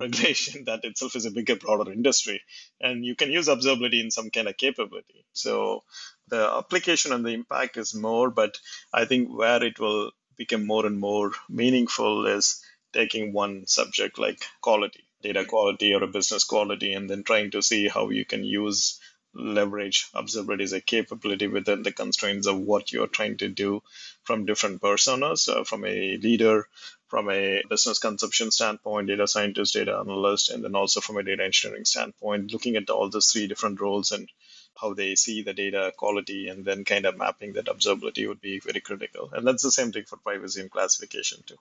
[0.00, 2.42] regulation that itself is a bigger, broader industry.
[2.80, 5.24] And you can use observability in some kind of capability.
[5.32, 5.82] So
[6.28, 8.58] the application and the impact is more, but
[8.92, 14.44] I think where it will become more and more meaningful is taking one subject like
[14.60, 18.44] quality, data quality or a business quality, and then trying to see how you can
[18.44, 19.00] use
[19.34, 23.82] leverage observability as a capability within the constraints of what you're trying to do
[24.22, 26.68] from different personas, uh, from a leader,
[27.14, 31.44] from a business consumption standpoint, data scientist, data analyst, and then also from a data
[31.44, 34.28] engineering standpoint, looking at all those three different roles and
[34.76, 38.58] how they see the data quality and then kind of mapping that observability would be
[38.58, 39.30] very critical.
[39.32, 41.54] And that's the same thing for privacy and classification too.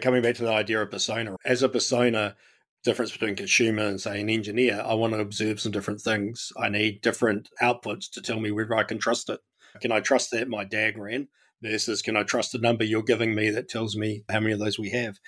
[0.00, 2.36] Coming back to the idea of persona, as a persona,
[2.84, 6.52] difference between consumer and say an engineer, I want to observe some different things.
[6.56, 9.40] I need different outputs to tell me whether I can trust it.
[9.80, 11.26] Can I trust that my DAG ran
[11.62, 14.58] versus can I trust the number you're giving me that tells me how many of
[14.58, 15.18] those we have?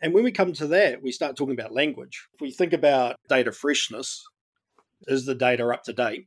[0.00, 2.26] And when we come to that, we start talking about language.
[2.34, 4.22] If we think about data freshness,
[5.06, 6.26] is the data up to date?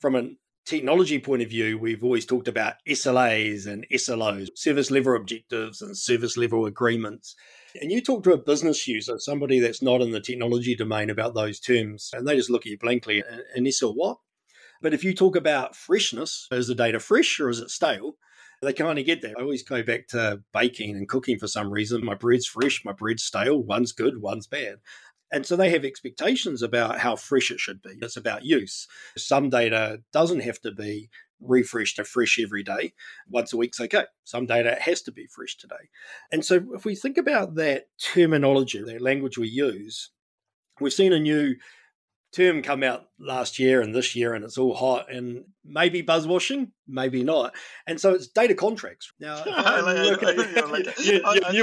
[0.00, 0.30] From a
[0.66, 5.96] technology point of view, we've always talked about SLAs and SLOs, service level objectives and
[5.96, 7.34] service level agreements.
[7.80, 11.34] And you talk to a business user, somebody that's not in the technology domain about
[11.34, 14.18] those terms, and they just look at you blankly and, and say, what?
[14.82, 18.14] But if you talk about freshness, is the data fresh or is it stale?
[18.62, 19.38] They of get that.
[19.38, 22.04] I always go back to baking and cooking for some reason.
[22.04, 23.62] My bread's fresh, my bread's stale.
[23.62, 24.80] One's good, one's bad.
[25.32, 27.92] And so they have expectations about how fresh it should be.
[28.02, 28.86] It's about use.
[29.16, 31.08] Some data doesn't have to be
[31.40, 32.92] refreshed or fresh every day.
[33.28, 34.04] Once a week's okay.
[34.24, 35.88] Some data has to be fresh today.
[36.30, 40.10] And so if we think about that terminology, that language we use,
[40.80, 41.54] we've seen a new
[42.32, 46.70] term come out last year and this year and it's all hot and maybe buzzwashing
[46.86, 47.54] maybe not.
[47.86, 49.12] And so it's data contracts.
[49.18, 49.54] Now you,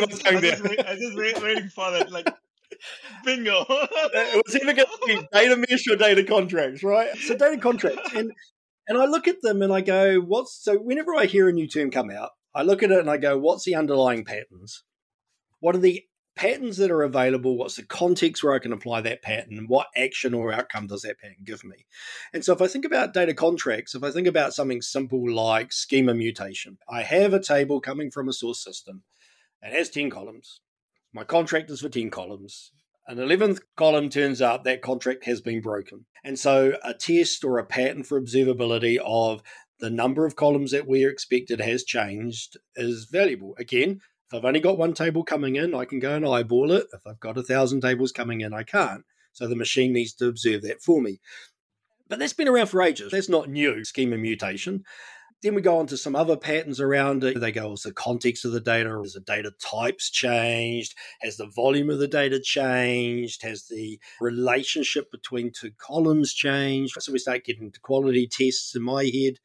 [0.01, 0.57] was going there.
[0.87, 2.27] i just waiting for that like
[3.23, 3.65] bingo.
[3.69, 7.15] It was either going to be data mesh or data contracts right?
[7.17, 8.13] So data contracts.
[8.13, 8.31] And
[8.87, 11.67] and I look at them and I go, what's so whenever I hear a new
[11.67, 14.83] term come out, I look at it and I go, what's the underlying patterns?
[15.59, 16.03] What are the
[16.37, 17.57] patterns that are available?
[17.57, 19.65] What's the context where I can apply that pattern?
[19.67, 21.85] What action or outcome does that pattern give me?
[22.33, 25.73] And so if I think about data contracts, if I think about something simple like
[25.73, 29.03] schema mutation, I have a table coming from a source system.
[29.61, 30.61] It has 10 columns.
[31.13, 32.71] My contract is for 10 columns.
[33.07, 36.05] An 11th column turns up, that contract has been broken.
[36.23, 39.41] And so a test or a pattern for observability of
[39.79, 43.55] the number of columns that we're expected has changed is valuable.
[43.57, 46.87] Again, if I've only got one table coming in, I can go and eyeball it.
[46.93, 49.03] If I've got a thousand tables coming in, I can't.
[49.31, 51.19] So the machine needs to observe that for me.
[52.09, 53.11] But that's been around for ages.
[53.11, 54.83] That's not new schema mutation.
[55.43, 57.39] Then we go on to some other patterns around it.
[57.39, 58.89] They go, what's the context of the data?
[58.89, 60.95] Has the data types changed?
[61.21, 63.43] Has the volume of the data changed?
[63.43, 66.95] Has the relationship between two columns changed?
[66.99, 69.35] So we start getting to quality tests in my head.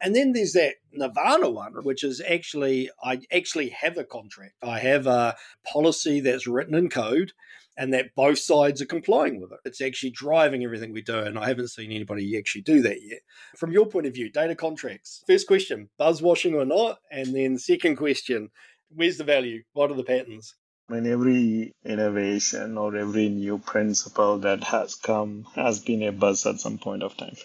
[0.00, 4.54] And then there's that Nirvana one, which is actually, I actually have a contract.
[4.62, 5.36] I have a
[5.70, 7.32] policy that's written in code
[7.76, 9.60] and that both sides are complying with it.
[9.64, 13.20] It's actually driving everything we do, and I haven't seen anybody actually do that yet.
[13.56, 15.24] From your point of view, data contracts.
[15.26, 16.98] First question, buzz washing or not?
[17.10, 18.50] And then second question,
[18.94, 19.62] where's the value?
[19.72, 20.54] What are the patterns?
[20.90, 26.44] I mean, every innovation or every new principle that has come has been a buzz
[26.46, 27.36] at some point of time.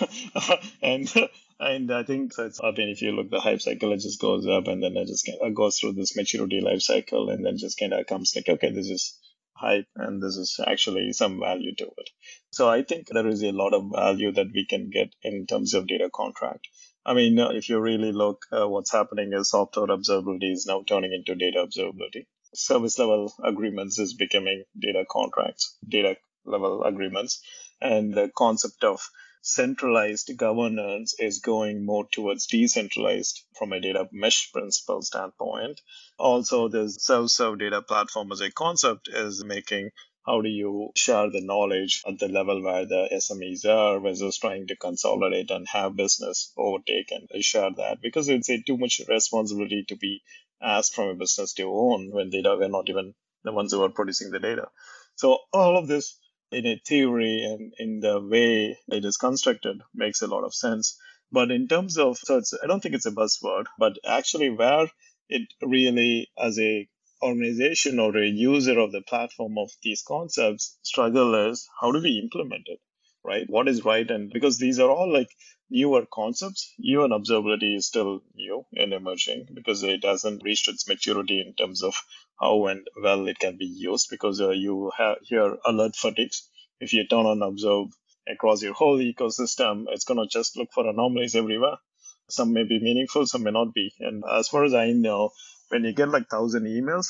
[0.82, 1.12] and
[1.60, 4.20] and I think so it's, I mean, if you look, the hype cycle, it just
[4.20, 7.44] goes up and then it just kind of goes through this maturity life cycle and
[7.44, 9.18] then just kind of comes like, okay, this is
[9.56, 12.10] hype and this is actually some value to it.
[12.50, 15.74] So I think there is a lot of value that we can get in terms
[15.74, 16.66] of data contract.
[17.06, 20.82] I mean, uh, if you really look, uh, what's happening is software observability is now
[20.86, 22.26] turning into data observability.
[22.54, 27.42] Service level agreements is becoming data contracts, data level agreements.
[27.80, 29.00] And the concept of
[29.46, 35.82] centralized governance is going more towards decentralized from a data mesh principle standpoint.
[36.18, 39.90] Also, the self-serve data platform as a concept is making
[40.24, 44.66] how do you share the knowledge at the level where the SMEs are versus trying
[44.66, 49.84] to consolidate and have business overtake and share that because it's a too much responsibility
[49.86, 50.22] to be
[50.62, 53.90] asked from a business to own when data we're not even the ones who are
[53.90, 54.68] producing the data.
[55.16, 56.18] So all of this
[56.54, 60.96] in a theory and in the way it is constructed makes a lot of sense.
[61.32, 64.88] But in terms of, so I don't think it's a buzzword, but actually where
[65.28, 66.88] it really, as a
[67.22, 72.20] organization or a user of the platform of these concepts, struggle is how do we
[72.22, 72.78] implement it,
[73.24, 73.46] right?
[73.48, 74.08] What is right?
[74.08, 75.30] And because these are all like
[75.70, 81.40] newer concepts, even observability is still new and emerging because it hasn't reached its maturity
[81.40, 81.94] in terms of
[82.40, 86.48] how and well it can be used because uh, you have here alert fatigues.
[86.80, 87.88] If you turn on observe
[88.28, 91.76] across your whole ecosystem, it's going to just look for anomalies everywhere.
[92.28, 93.92] Some may be meaningful, some may not be.
[94.00, 95.30] And as far as I know,
[95.68, 97.08] when you get like thousand emails,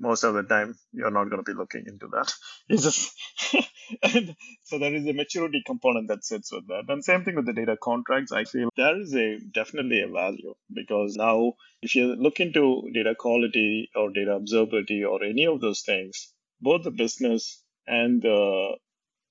[0.00, 2.32] most of the time you're not going to be looking into that.
[2.68, 3.12] It's just
[4.02, 4.34] and
[4.64, 6.84] so there is a maturity component that sits with that.
[6.88, 8.32] And same thing with the data contracts.
[8.32, 13.14] I feel there is a definitely a value because now if you look into data
[13.14, 18.76] quality or data observability or any of those things, both the business and the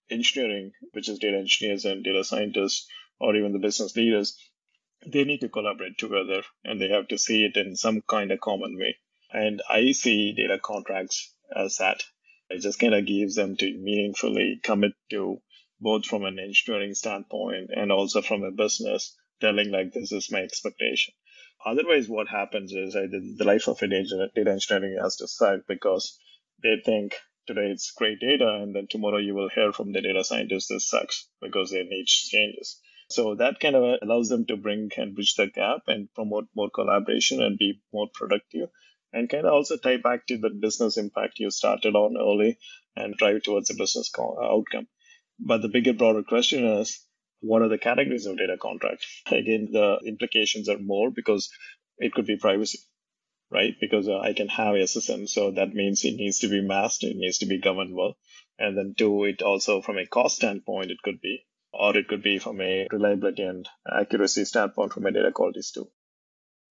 [0.09, 2.87] engineering, which is data engineers and data scientists,
[3.19, 4.37] or even the business leaders,
[5.05, 8.39] they need to collaborate together and they have to see it in some kind of
[8.39, 8.95] common way.
[9.31, 12.03] And I see data contracts as that.
[12.49, 15.41] It just kind of gives them to meaningfully commit to
[15.79, 20.39] both from an engineering standpoint and also from a business telling like this is my
[20.39, 21.13] expectation.
[21.65, 26.17] Otherwise, what happens is the life of a data, data engineering has to suck because
[26.63, 27.15] they think
[27.47, 30.89] today it's great data and then tomorrow you will hear from the data scientist this
[30.89, 32.79] sucks because their needs changes.
[33.09, 36.69] So that kind of allows them to bring and bridge the gap and promote more
[36.73, 38.69] collaboration and be more productive
[39.13, 42.57] and kind of also tie back to the business impact you started on early
[42.95, 44.87] and drive towards a business co- outcome.
[45.39, 47.05] But the bigger, broader question is
[47.41, 49.05] what are the categories of data contract?
[49.27, 51.49] Again, the implications are more because
[51.97, 52.79] it could be privacy,
[53.49, 53.75] right?
[53.79, 57.15] Because uh, I can have SSN, so that means it needs to be masked, it
[57.15, 58.17] needs to be governed well.
[58.57, 62.21] And then two, it also from a cost standpoint, it could be, or it could
[62.21, 65.89] be from a reliability and accuracy standpoint from a data quality too.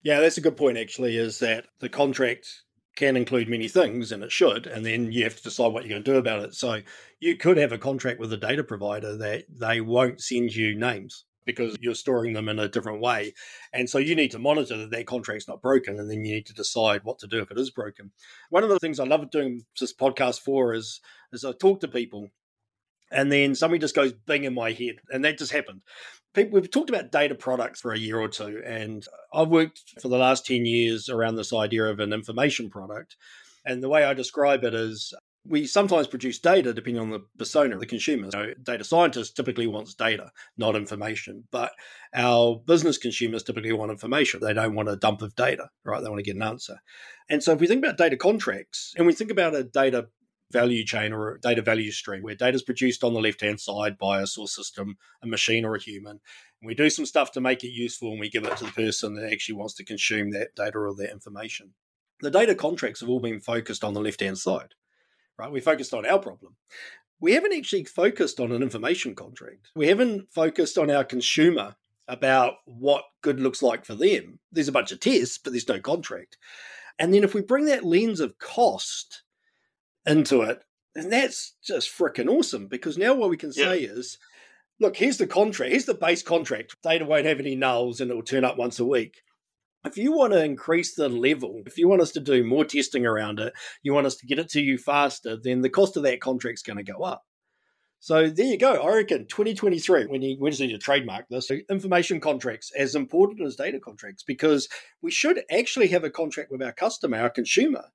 [0.03, 2.63] Yeah, that's a good point, actually, is that the contract
[2.95, 5.91] can include many things, and it should, and then you have to decide what you're
[5.91, 6.55] going to do about it.
[6.55, 6.81] So
[7.21, 11.25] you could have a contract with a data provider that they won't send you names
[11.45, 13.33] because you're storing them in a different way.
[13.73, 16.47] And so you need to monitor that that contract's not broken, and then you need
[16.47, 18.13] to decide what to do if it is broken.
[18.51, 21.01] One of the things I love doing this podcast for is,
[21.33, 22.29] is I talk to people
[23.11, 25.81] and then somebody just goes bing in my head and that just happened
[26.35, 30.09] people, we've talked about data products for a year or two, and I've worked for
[30.09, 33.17] the last 10 years around this idea of an information product.
[33.65, 35.13] And the way I describe it is
[35.49, 38.31] we sometimes produce data depending on the persona of the consumer.
[38.31, 41.45] So data scientists typically wants data, not information.
[41.51, 41.73] But
[42.15, 44.41] our business consumers typically want information.
[44.41, 46.03] They don't want a dump of data, right?
[46.03, 46.81] They want to get an answer.
[47.31, 50.09] And so if we think about data contracts and we think about a data
[50.51, 53.61] value chain or a data value stream where data is produced on the left hand
[53.61, 56.21] side by a source system, a machine, or a human.
[56.61, 58.73] And we do some stuff to make it useful and we give it to the
[58.73, 61.75] person that actually wants to consume that data or that information.
[62.21, 64.75] The data contracts have all been focused on the left hand side,
[65.39, 65.53] right?
[65.53, 66.57] We focused on our problem.
[67.21, 69.71] We haven't actually focused on an information contract.
[69.75, 71.77] We haven't focused on our consumer
[72.07, 74.39] about what good looks like for them.
[74.51, 76.39] There's a bunch of tests, but there's no contract.
[76.99, 79.23] And then if we bring that lens of cost
[80.09, 80.63] into it,
[80.95, 83.91] and that's just freaking awesome because now what we can say yeah.
[83.91, 84.19] is,
[84.81, 86.77] look, here's the contract, here's the base contract.
[86.83, 89.23] Data won't have any nulls and it will turn up once a week.
[89.85, 93.07] If you want to increase the level, if you want us to do more testing
[93.07, 93.53] around it,
[93.83, 96.63] you want us to get it to you faster, then the cost of that contract's
[96.63, 97.25] going to go up.
[98.01, 98.75] So there you go.
[98.75, 103.57] I reckon 2023, when you when you trademark this, uh, information contracts as important as
[103.57, 104.69] data contracts because
[105.03, 107.87] we should actually have a contract with our customer, our consumer,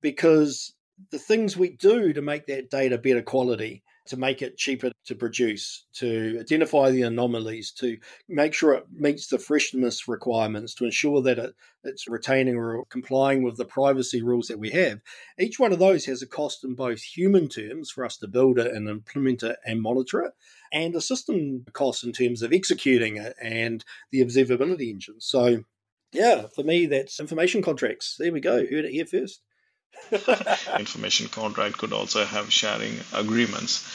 [0.00, 0.74] because
[1.10, 5.14] the things we do to make that data better quality, to make it cheaper to
[5.14, 7.96] produce, to identify the anomalies, to
[8.28, 13.42] make sure it meets the freshness requirements, to ensure that it, it's retaining or complying
[13.42, 15.00] with the privacy rules that we have.
[15.38, 18.58] Each one of those has a cost in both human terms for us to build
[18.58, 20.32] it and implement it and monitor it,
[20.72, 25.20] and a system cost in terms of executing it and the observability engine.
[25.20, 25.64] So,
[26.12, 28.16] yeah, for me, that's information contracts.
[28.18, 28.58] There we go.
[28.58, 29.42] Heard it here first.
[30.78, 33.88] information contract could also have sharing agreements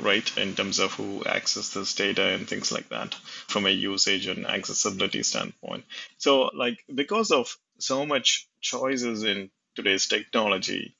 [0.00, 3.14] right in terms of who access this data and things like that
[3.46, 5.84] from a usage and accessibility standpoint.
[6.18, 10.94] So like because of so much choices in today's technology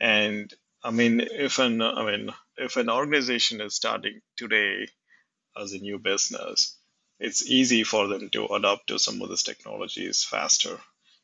[0.00, 0.52] and
[0.84, 4.86] i mean if an i mean if an organization is starting today
[5.60, 6.76] as a new business
[7.20, 10.78] it's easy for them to adapt to some of these technologies faster.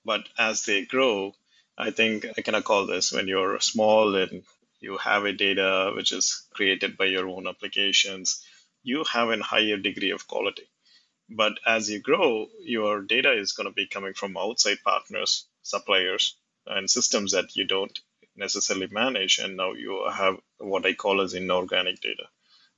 [0.05, 1.33] But as they grow
[1.79, 4.43] I think I of call this when you're small and
[4.81, 8.45] you have a data which is created by your own applications,
[8.83, 10.69] you have a higher degree of quality.
[11.29, 16.37] But as you grow, your data is going to be coming from outside partners, suppliers,
[16.67, 17.99] and systems that you don't
[18.37, 19.39] necessarily manage.
[19.39, 22.29] And now you have what I call as inorganic data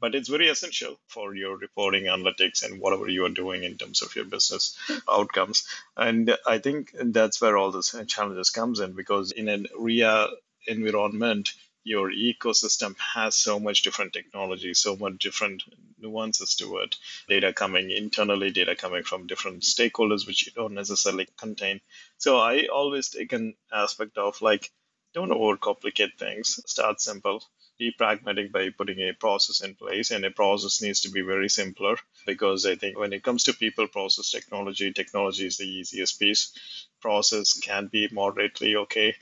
[0.01, 4.03] but it's very essential for your reporting analytics and whatever you are doing in terms
[4.03, 4.77] of your business
[5.11, 5.67] outcomes.
[5.97, 10.29] And i think that's where all this challenges comes in because in an ria
[10.67, 11.53] environment
[11.85, 15.63] your ecosystem has so much different technology so much different
[16.01, 16.97] nuances to it.
[17.29, 21.81] Data coming internally data coming from different stakeholders which you don't necessarily contain.
[22.19, 24.71] So i always take an aspect of like
[25.15, 26.61] don't overcomplicate things.
[26.67, 27.43] Start simple
[27.79, 31.49] be pragmatic by putting a process in place and a process needs to be very
[31.49, 36.19] simpler because i think when it comes to people process technology technology is the easiest
[36.19, 36.53] piece.
[37.01, 39.15] Process can be moderately okay.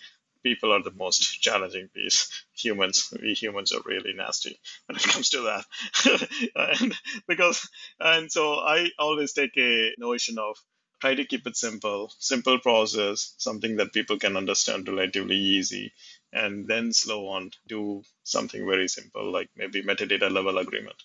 [0.42, 2.30] People are the most challenging piece.
[2.56, 5.64] Humans we humans are really nasty when it comes to that.
[6.80, 6.94] And
[7.28, 7.68] because
[8.00, 10.56] and so i always take a notion of
[11.00, 12.10] try to keep it simple.
[12.18, 15.92] Simple process something that people can understand relatively easy
[16.32, 21.02] and then slow on do something very simple like maybe metadata level agreement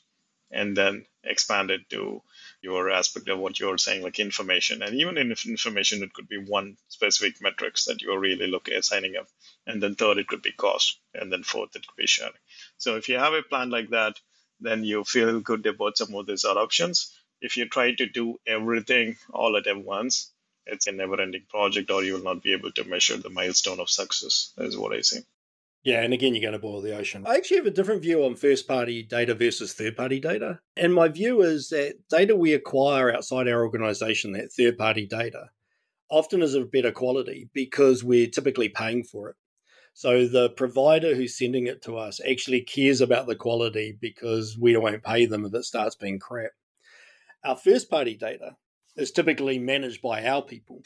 [0.52, 2.22] and then expand it to
[2.62, 4.82] your aspect of what you're saying like information.
[4.82, 8.80] And even in information it could be one specific metrics that you're really looking at
[8.80, 9.28] uh, signing up.
[9.66, 11.00] And then third it could be cost.
[11.14, 12.34] And then fourth it could be sharing.
[12.78, 14.20] So if you have a plan like that
[14.60, 17.18] then you feel good about some of these options.
[17.42, 20.32] If you try to do everything all at once
[20.66, 23.80] it's a never ending project or you will not be able to measure the milestone
[23.80, 25.22] of success is what i see
[25.84, 27.26] yeah, and again, you're going to boil the ocean.
[27.28, 30.60] I actually have a different view on first party data versus third party data.
[30.78, 35.50] And my view is that data we acquire outside our organization, that third party data,
[36.10, 39.36] often is of better quality because we're typically paying for it.
[39.94, 44.78] So the provider who's sending it to us actually cares about the quality because we
[44.78, 46.52] won't pay them if it starts being crap.
[47.44, 48.56] Our first party data
[48.96, 50.82] is typically managed by our people,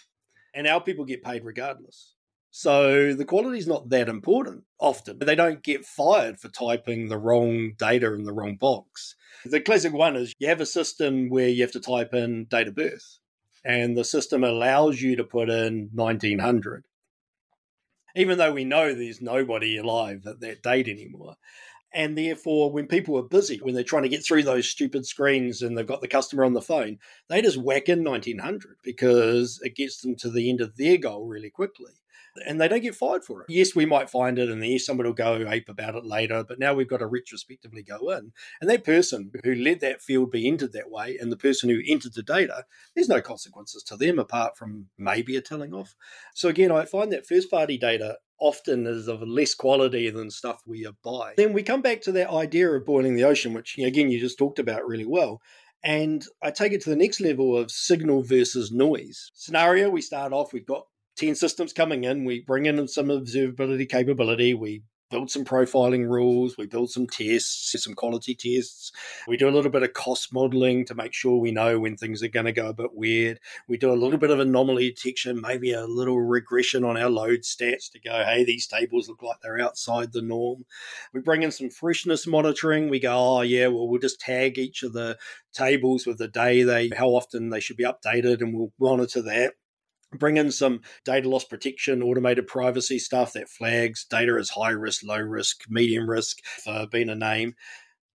[0.53, 2.14] and our people get paid regardless.
[2.51, 5.20] So the quality is not that important often.
[5.20, 9.16] They don't get fired for typing the wrong data in the wrong box.
[9.43, 12.70] The classic one is you have a system where you have to type in date
[12.70, 13.20] of birth,
[13.66, 16.86] and the system allows you to put in 1900.
[18.16, 21.36] Even though we know there's nobody alive at that date anymore.
[21.96, 25.62] And therefore, when people are busy, when they're trying to get through those stupid screens
[25.62, 29.78] and they've got the customer on the phone, they just whack in 1900 because it
[29.78, 31.93] gets them to the end of their goal really quickly
[32.46, 33.48] and they don't get fired for it.
[33.50, 36.60] Yes, we might find it, and yes, somebody will go ape about it later, but
[36.60, 38.34] now we've got to retrospectively go in.
[38.60, 41.82] And that person who let that field be entered that way, and the person who
[41.88, 45.96] entered the data, there's no consequences to them apart from maybe a telling off.
[46.34, 50.61] So again, I find that first party data often is of less quality than stuff
[50.65, 51.33] we buy.
[51.38, 54.38] Then we come back to that idea of boiling the ocean, which again you just
[54.38, 55.41] talked about really well.
[55.83, 59.31] And I take it to the next level of signal versus noise.
[59.36, 60.86] Scenario we start off, we've got
[61.17, 66.58] 10 systems coming in, we bring in some observability capability, we build some profiling rules,
[66.58, 68.91] we build some tests, some quality tests.
[69.28, 72.24] We do a little bit of cost modeling to make sure we know when things
[72.24, 73.39] are going to go a bit weird.
[73.68, 77.41] We do a little bit of anomaly detection, maybe a little regression on our load
[77.41, 80.66] stats to go, hey, these tables look like they're outside the norm.
[81.14, 82.89] We bring in some freshness monitoring.
[82.89, 85.18] We go, oh, yeah, well, we'll just tag each of the
[85.53, 89.53] tables with the day they, how often they should be updated, and we'll monitor that
[90.18, 95.03] bring in some data loss protection, automated privacy stuff that flags data as high risk,
[95.03, 97.55] low risk, medium risk for uh, being a name.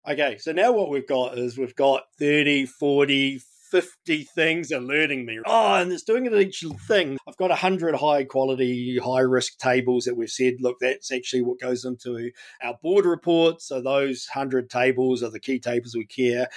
[0.09, 3.41] Okay, so now what we've got is we've got 30, 40,
[3.71, 5.39] 50 things alerting me.
[5.45, 7.19] Oh, and it's doing it each thing.
[7.29, 11.61] I've got 100 high quality, high risk tables that we've said, look, that's actually what
[11.61, 12.31] goes into
[12.63, 13.61] our board report.
[13.61, 16.49] So those 100 tables are the key tables we care.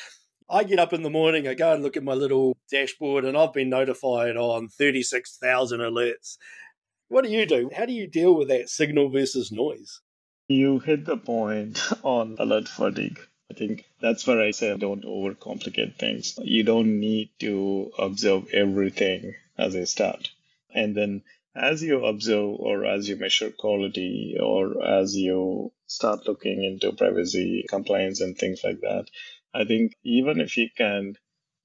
[0.51, 3.37] I get up in the morning, I go and look at my little dashboard, and
[3.37, 6.37] I've been notified on 36,000 alerts.
[7.07, 7.69] What do you do?
[7.73, 10.01] How do you deal with that signal versus noise?
[10.49, 13.17] You hit the point on alert fatigue.
[13.49, 16.37] I think that's where I say don't overcomplicate things.
[16.41, 20.31] You don't need to observe everything as a start.
[20.73, 21.23] And then
[21.55, 27.65] as you observe or as you measure quality or as you start looking into privacy
[27.69, 29.05] compliance and things like that,
[29.53, 31.15] I think even if you can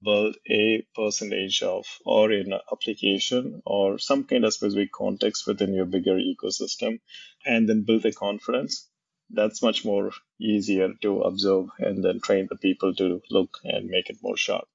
[0.03, 5.73] build a percentage of or in an application or some kind of specific context within
[5.73, 6.99] your bigger ecosystem
[7.45, 8.89] and then build a confidence
[9.29, 14.09] that's much more easier to observe and then train the people to look and make
[14.09, 14.67] it more sharp.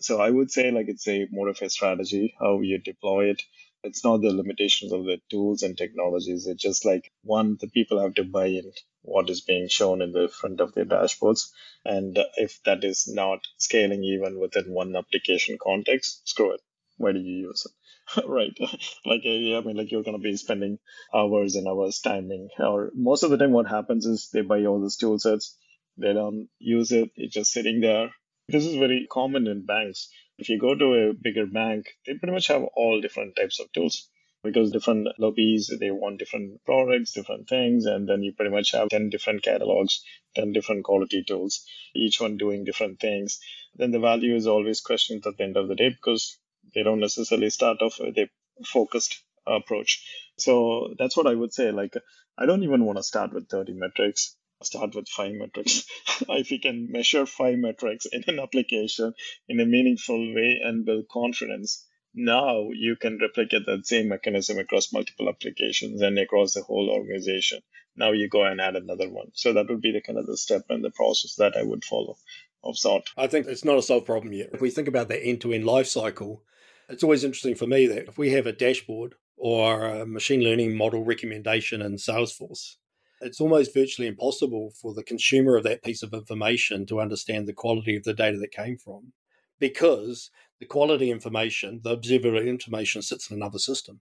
[0.00, 3.42] So i would say like it's a more of a strategy how you deploy it
[3.84, 8.00] it's not the limitations of the tools and technologies it's just like one the people
[8.00, 8.72] have to buy in
[9.08, 11.50] what is being shown in the front of their dashboards.
[11.84, 16.60] And if that is not scaling even within one application context, screw it.
[16.96, 18.24] Why do you use it?
[18.26, 18.56] right.
[19.06, 20.78] like, uh, I mean, like you're going to be spending
[21.14, 22.48] hours and hours timing.
[22.58, 25.56] Or most of the time, what happens is they buy all these tool sets.
[25.96, 27.10] They don't use it.
[27.16, 28.10] It's just sitting there.
[28.48, 30.08] This is very common in banks.
[30.38, 33.72] If you go to a bigger bank, they pretty much have all different types of
[33.72, 34.08] tools
[34.44, 38.88] because different lobbies they want different products different things and then you pretty much have
[38.88, 40.04] 10 different catalogs
[40.36, 43.40] 10 different quality tools each one doing different things.
[43.74, 46.38] Then the value is always questioned at the end of the day because
[46.74, 48.28] they don't necessarily start off with a
[48.64, 50.04] focused approach.
[50.38, 51.94] So that's what i would say like
[52.38, 55.84] i don't even want to start with 30 metrics start with five metrics.
[56.28, 59.14] if you can measure five metrics in an application
[59.48, 64.92] in a meaningful way and build confidence, now you can replicate that same mechanism across
[64.92, 67.60] multiple applications and across the whole organization.
[67.96, 69.30] Now you go and add another one.
[69.34, 71.84] So that would be the kind of the step and the process that I would
[71.84, 72.16] follow
[72.64, 73.10] of sort.
[73.16, 74.50] I think it's not a solved problem yet.
[74.52, 76.42] If we think about the end to end life cycle,
[76.88, 80.76] it's always interesting for me that if we have a dashboard or a machine learning
[80.76, 82.76] model recommendation in Salesforce,
[83.20, 87.52] it's almost virtually impossible for the consumer of that piece of information to understand the
[87.52, 89.12] quality of the data that came from
[89.58, 94.00] because the quality information, the observable information sits in another system.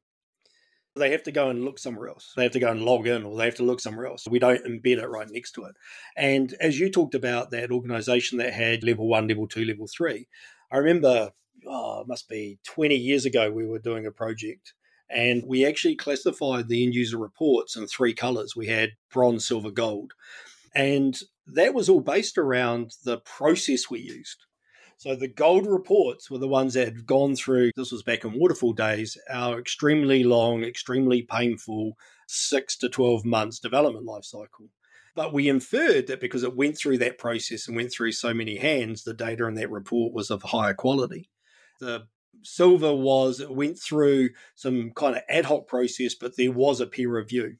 [0.95, 2.34] They have to go and look somewhere else.
[2.36, 4.28] They have to go and log in or they have to look somewhere else.
[4.28, 5.76] We don't embed it right next to it.
[6.15, 10.28] And as you talked about that organization that had level one, level two, level three,
[10.72, 11.32] I remember,
[11.68, 14.74] oh, it must be 20 years ago, we were doing a project
[15.10, 18.55] and we actually classified the end user reports in three colors.
[18.55, 20.14] We had bronze, silver, gold.
[20.76, 24.45] And that was all based around the process we used.
[24.97, 28.38] So the gold reports were the ones that had gone through, this was back in
[28.38, 31.93] waterfall days, our extremely long, extremely painful
[32.28, 34.70] six to 12 months development life cycle.
[35.16, 38.58] But we inferred that because it went through that process and went through so many
[38.58, 41.30] hands, the data in that report was of higher quality.
[41.80, 42.08] The
[42.43, 46.88] silver was it went through some kind of ad hoc process, but there was a
[46.88, 47.57] peer review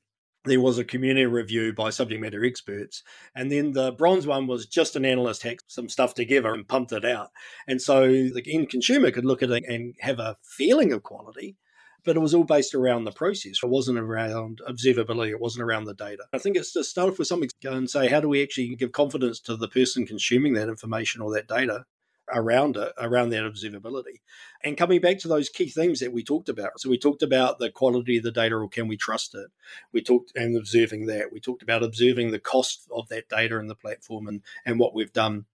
[0.48, 3.04] there was a community review by subject matter experts.
[3.36, 6.92] And then the bronze one was just an analyst hacked some stuff together and pumped
[6.92, 7.30] it out.
[7.68, 11.58] And so the end consumer could look at it and have a feeling of quality,
[12.04, 13.60] but it was all based around the process.
[13.62, 16.24] It wasn't around observability, it wasn't around the data.
[16.34, 18.92] I think it's to start off with something and say, how do we actually give
[18.92, 21.86] confidence to the person consuming that information or that data
[22.34, 24.22] around it, around that observability.
[24.64, 26.80] And coming back to those key themes that we talked about.
[26.80, 29.48] So we talked about the quality of the data or can we trust it?
[29.92, 31.32] We talked and observing that.
[31.32, 34.94] We talked about observing the cost of that data in the platform and, and what
[34.94, 35.46] we've done.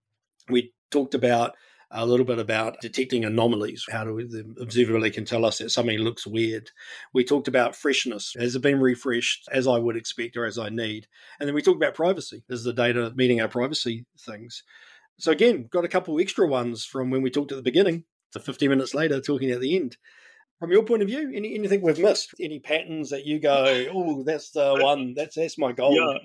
[0.50, 1.56] We talked about
[1.94, 3.86] a little bit about detecting anomalies.
[3.90, 6.72] How do we, the observability can tell us that something looks weird.
[7.14, 8.36] We talked about freshness.
[8.38, 11.08] Has it been refreshed as I would expect or as I need?
[11.40, 12.44] And then we talked about privacy.
[12.50, 14.64] Is the data meeting our privacy things?
[15.20, 18.03] So again, got a couple extra ones from when we talked at the beginning
[18.34, 19.97] to 50 minutes later, talking at the end.
[20.59, 22.34] From your point of view, any, anything we've missed?
[22.39, 25.95] Any patterns that you go, oh, that's the one, that's that's my goal?
[25.95, 26.20] Yeah.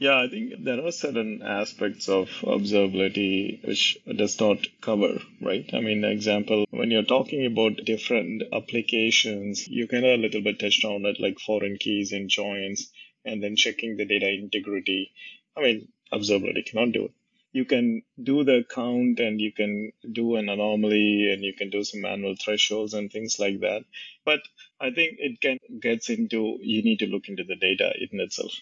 [0.00, 5.68] Yeah, I think there are certain aspects of observability which does not cover, right?
[5.72, 10.60] I mean, example, when you're talking about different applications, you kind of a little bit
[10.60, 12.92] touched on it, like foreign keys and joins,
[13.24, 15.10] and then checking the data integrity.
[15.56, 17.12] I mean, observability cannot do it
[17.58, 21.82] you can do the count and you can do an anomaly and you can do
[21.82, 23.82] some manual thresholds and things like that.
[24.24, 24.40] But
[24.80, 28.52] I think it can gets into you need to look into the data in itself.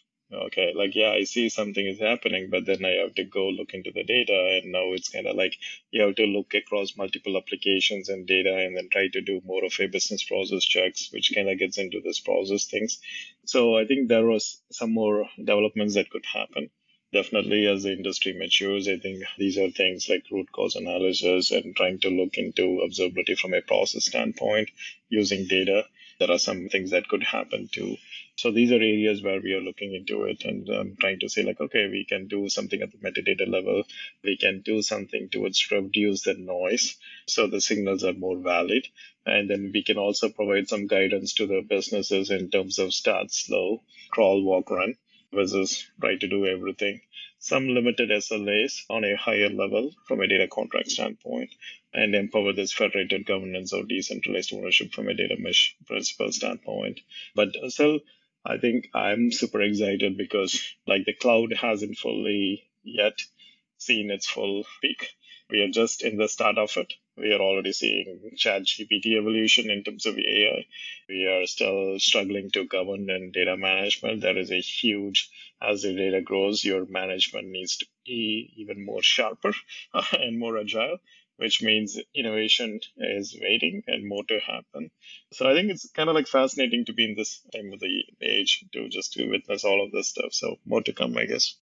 [0.46, 3.74] Okay, like yeah, I see something is happening, but then I have to go look
[3.74, 5.54] into the data, and now it's kind of like
[5.92, 9.64] you have to look across multiple applications and data, and then try to do more
[9.64, 12.98] of a business process checks, which kind of gets into this process things.
[13.44, 16.70] So I think there was some more developments that could happen
[17.12, 21.74] definitely as the industry matures, I think these are things like root cause analysis and
[21.76, 24.70] trying to look into observability from a process standpoint
[25.08, 25.84] using data.
[26.18, 27.96] There are some things that could happen too.
[28.36, 31.42] So these are areas where we are looking into it and um, trying to say
[31.42, 33.84] like, okay, we can do something at the metadata level.
[34.22, 36.96] We can do something towards reduce the noise
[37.26, 38.86] so the signals are more valid.
[39.24, 43.32] And then we can also provide some guidance to the businesses in terms of start
[43.32, 44.96] slow, crawl, walk, run
[45.32, 47.00] versus try to do everything.
[47.38, 51.50] Some limited SLAs on a higher level from a data contract standpoint,
[51.92, 57.00] and empower this federated governance or decentralized ownership from a data mesh principle standpoint.
[57.34, 58.00] But still,
[58.44, 63.20] I think I'm super excited because like the cloud hasn't fully yet
[63.78, 65.10] seen its full peak.
[65.50, 66.94] We are just in the start of it.
[67.16, 70.66] We are already seeing chat GPT evolution in terms of AI.
[71.08, 74.20] We are still struggling to govern and data management.
[74.20, 75.30] There is a huge,
[75.62, 79.52] as the data grows, your management needs to be even more sharper
[80.12, 80.98] and more agile
[81.36, 84.90] which means innovation is waiting and more to happen.
[85.32, 88.04] So I think it's kind of like fascinating to be in this time of the
[88.22, 90.32] age to just to witness all of this stuff.
[90.32, 91.54] So more to come, I guess.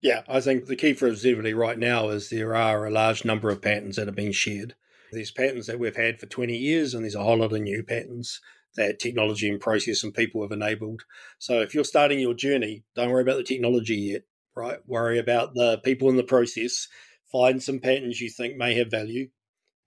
[0.00, 3.50] Yeah, I think the key for observability right now is there are a large number
[3.50, 4.74] of patterns that are being shared.
[5.12, 7.82] These patterns that we've had for 20 years, and there's a whole lot of new
[7.82, 8.40] patterns
[8.76, 11.02] that technology and process and people have enabled.
[11.38, 14.22] So if you're starting your journey, don't worry about the technology yet,
[14.54, 14.78] right?
[14.86, 16.86] Worry about the people in the process.
[17.32, 19.28] Find some patterns you think may have value.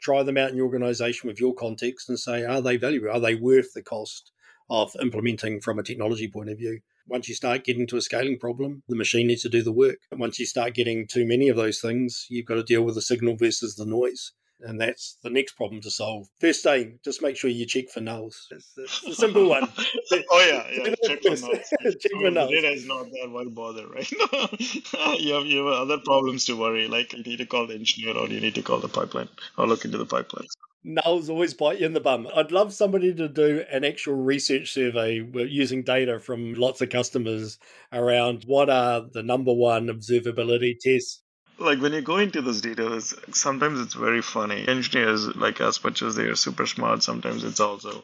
[0.02, 3.12] Try them out in your organization with your context and say, are they valuable?
[3.12, 4.32] Are they worth the cost
[4.70, 6.80] of implementing from a technology point of view?
[7.08, 9.98] Once you start getting to a scaling problem, the machine needs to do the work.
[10.12, 12.96] And once you start getting too many of those things, you've got to deal with
[12.96, 14.32] the signal versus the noise.
[14.64, 16.28] And that's the next problem to solve.
[16.40, 18.36] First aim, just make sure you check for nulls.
[18.52, 19.64] It's, it's a simple one.
[19.78, 20.96] oh, yeah, yeah.
[21.04, 21.70] check for nulls.
[22.00, 22.50] check for nulls.
[22.50, 24.12] Data is not that why bother, right?
[25.20, 26.88] you, have, you have other problems to worry.
[26.88, 29.68] Like you need to call the engineer or you need to call the pipeline or
[29.68, 30.48] look into the pipeline
[30.86, 32.28] nulls always bite you in the bum.
[32.36, 37.60] I'd love somebody to do an actual research survey using data from lots of customers
[37.94, 41.22] around what are the number one observability tests.
[41.62, 44.68] Like when you go into those details, sometimes it's very funny.
[44.68, 48.04] Engineers, like as much as they are super smart, sometimes it's also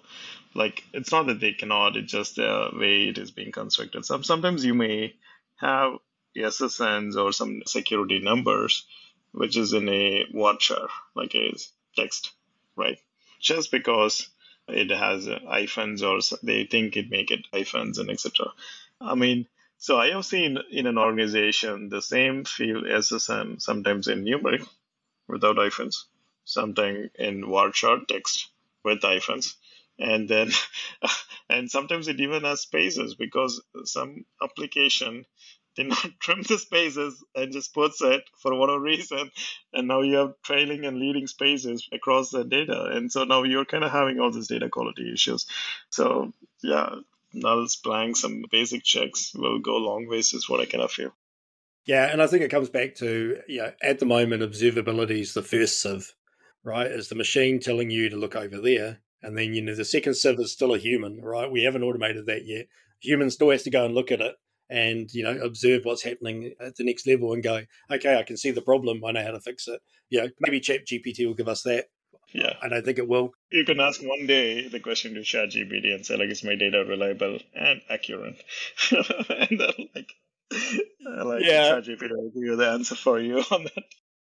[0.53, 4.05] like it's not that they cannot, it's just the way it is being constructed.
[4.05, 5.15] Some sometimes you may
[5.57, 5.93] have
[6.35, 8.85] SSNs or some security numbers,
[9.31, 11.53] which is in a varchar, like a
[11.95, 12.31] text
[12.77, 12.99] right?
[13.41, 14.29] Just because
[14.69, 18.47] it has hyphens or they think it make it hyphens and etc.
[19.01, 19.47] I mean,
[19.77, 24.67] so I have seen in an organization the same field SSN, sometimes in numeric
[25.27, 26.05] without hyphens,
[26.45, 28.49] sometimes in varchar text
[28.83, 29.55] with hyphens,
[29.99, 30.51] and then
[31.49, 35.25] and sometimes it even has spaces because some application
[35.77, 39.31] did not trim the spaces and just puts it for whatever reason.
[39.71, 42.85] And now you have trailing and leading spaces across the data.
[42.93, 45.45] And so now you're kind of having all these data quality issues.
[45.89, 46.95] So, yeah,
[47.35, 51.11] nulls, blanks, some basic checks will go long ways, is what I kind of feel.
[51.85, 55.33] Yeah, and I think it comes back to, you know, at the moment, observability is
[55.33, 56.13] the first sieve,
[56.63, 56.87] right?
[56.87, 58.99] Is the machine telling you to look over there.
[59.23, 61.49] And then, you know, the second sieve is still a human, right?
[61.49, 62.67] We haven't automated that yet.
[62.99, 64.35] Human still has to go and look at it
[64.69, 68.35] and you know observe what's happening at the next level and go okay i can
[68.35, 71.33] see the problem i know how to fix it you know maybe chat gpt will
[71.33, 71.85] give us that
[72.33, 72.53] yeah.
[72.61, 73.33] And i think it will.
[73.51, 76.55] You can ask one day the question to chat gpt and say like is my
[76.55, 78.43] data reliable and accurate?
[78.91, 80.13] And then like
[81.25, 81.69] like yeah.
[81.69, 83.83] chat gpt will give you the answer for you on that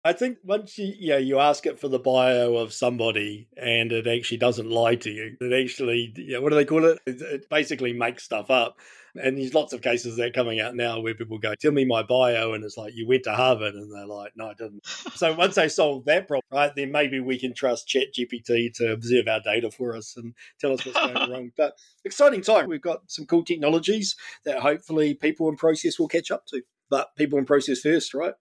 [0.07, 4.07] I think once you yeah you ask it for the bio of somebody and it
[4.07, 7.01] actually doesn't lie to you, it actually yeah, what do they call it?
[7.07, 8.79] It, it basically makes stuff up.
[9.21, 11.85] And there's lots of cases that are coming out now where people go, "Tell me
[11.85, 14.87] my bio," and it's like you went to Harvard, and they're like, "No, I didn't."
[15.17, 19.27] so once they solve that problem, right, then maybe we can trust ChatGPT to observe
[19.27, 21.51] our data for us and tell us what's going wrong.
[21.57, 21.73] But
[22.05, 22.69] exciting time.
[22.69, 26.63] We've got some cool technologies that hopefully people in process will catch up to.
[26.91, 28.35] But people in process first, right?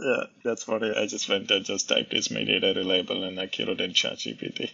[0.00, 0.92] Yeah, that's funny.
[0.96, 4.70] I just went and just typed is my data reliable and accurate in ChatGPT.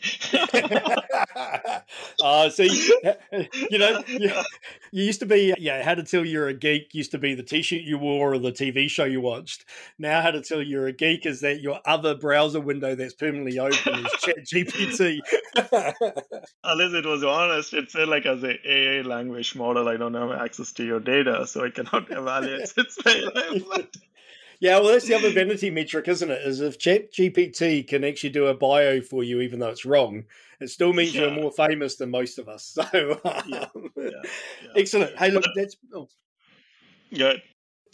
[2.23, 4.31] uh, so you know, you,
[4.93, 7.43] you, used to be, yeah, how to tell you're a geek used to be the
[7.43, 9.65] t shirt you wore or the TV show you watched.
[9.99, 13.59] Now, how to tell you're a geek is that your other browser window that's permanently
[13.59, 15.21] open is ChatGPT.
[16.65, 20.33] Unless it was honest, it said like as a AI language model, I don't have
[20.33, 24.01] access to your data, so I cannot evaluate its reliability.
[24.61, 26.43] Yeah, well, that's the other vanity metric, isn't it?
[26.47, 30.25] Is if Chat GPT can actually do a bio for you, even though it's wrong,
[30.61, 31.23] it still means yeah.
[31.23, 32.77] you're more famous than most of us.
[32.93, 33.67] So, um, yeah.
[33.97, 34.11] Yeah.
[34.77, 35.17] excellent.
[35.19, 36.09] Hey, look, that's oh.
[37.13, 37.43] good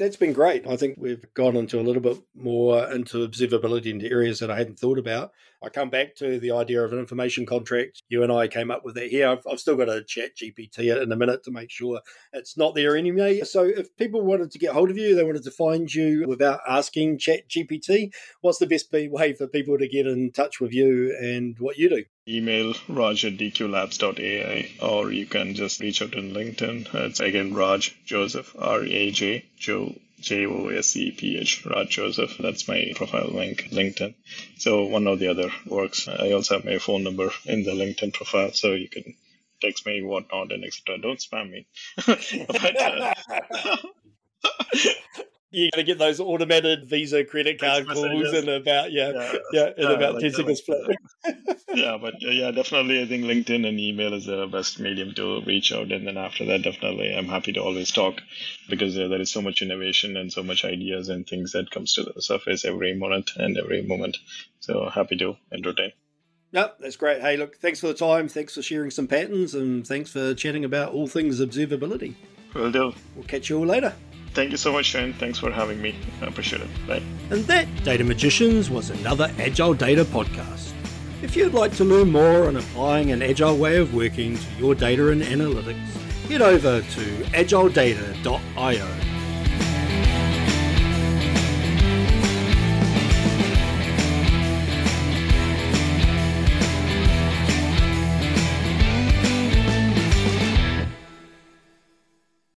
[0.00, 0.66] that's been great.
[0.66, 4.56] I think we've gone into a little bit more into observability into areas that I
[4.56, 5.32] hadn't thought about.
[5.62, 8.02] I come back to the idea of an information contract.
[8.08, 9.28] You and I came up with that here.
[9.28, 12.00] I've, I've still got to chat GPT in a minute to make sure
[12.32, 13.42] it's not there anyway.
[13.42, 16.60] So if people wanted to get hold of you, they wanted to find you without
[16.66, 21.14] asking chat GPT, what's the best way for people to get in touch with you
[21.20, 22.04] and what you do?
[22.36, 26.94] Email raj at dqlabs.ai or you can just reach out on LinkedIn.
[26.94, 31.88] It's again Raj Joseph, R A J, Joe J O S E P H, Raj
[31.88, 32.36] Joseph.
[32.38, 34.14] That's my profile link, LinkedIn.
[34.58, 36.08] So one or the other works.
[36.08, 39.14] I also have my phone number in the LinkedIn profile, so you can
[39.60, 40.98] text me, whatnot, and etc.
[40.98, 41.66] Don't spam me.
[42.06, 43.14] but, uh,
[45.50, 49.66] you're going to get those automated Visa credit card calls in about yeah yeah, yeah
[49.76, 50.96] in yeah, about like ten seconds flat.
[51.74, 55.42] yeah, but uh, yeah, definitely, I think LinkedIn and email is the best medium to
[55.42, 58.20] reach out, and then after that, definitely, I'm happy to always talk
[58.68, 61.94] because uh, there is so much innovation and so much ideas and things that comes
[61.94, 64.18] to the surface every moment and every moment.
[64.60, 65.92] So happy to entertain.
[66.52, 67.20] Yep, that's great.
[67.20, 68.28] Hey, look, thanks for the time.
[68.28, 72.14] Thanks for sharing some patterns, and thanks for chatting about all things observability.
[72.54, 72.92] Will do.
[73.14, 73.94] We'll catch you all later.
[74.32, 75.12] Thank you so much, Shane.
[75.12, 75.96] Thanks for having me.
[76.22, 76.68] I appreciate it.
[76.86, 77.02] Bye.
[77.30, 80.72] And that, Data Magicians, was another Agile Data podcast.
[81.22, 84.74] If you'd like to learn more on applying an agile way of working to your
[84.74, 85.76] data and analytics,
[86.28, 87.00] head over to
[87.34, 89.19] agiledata.io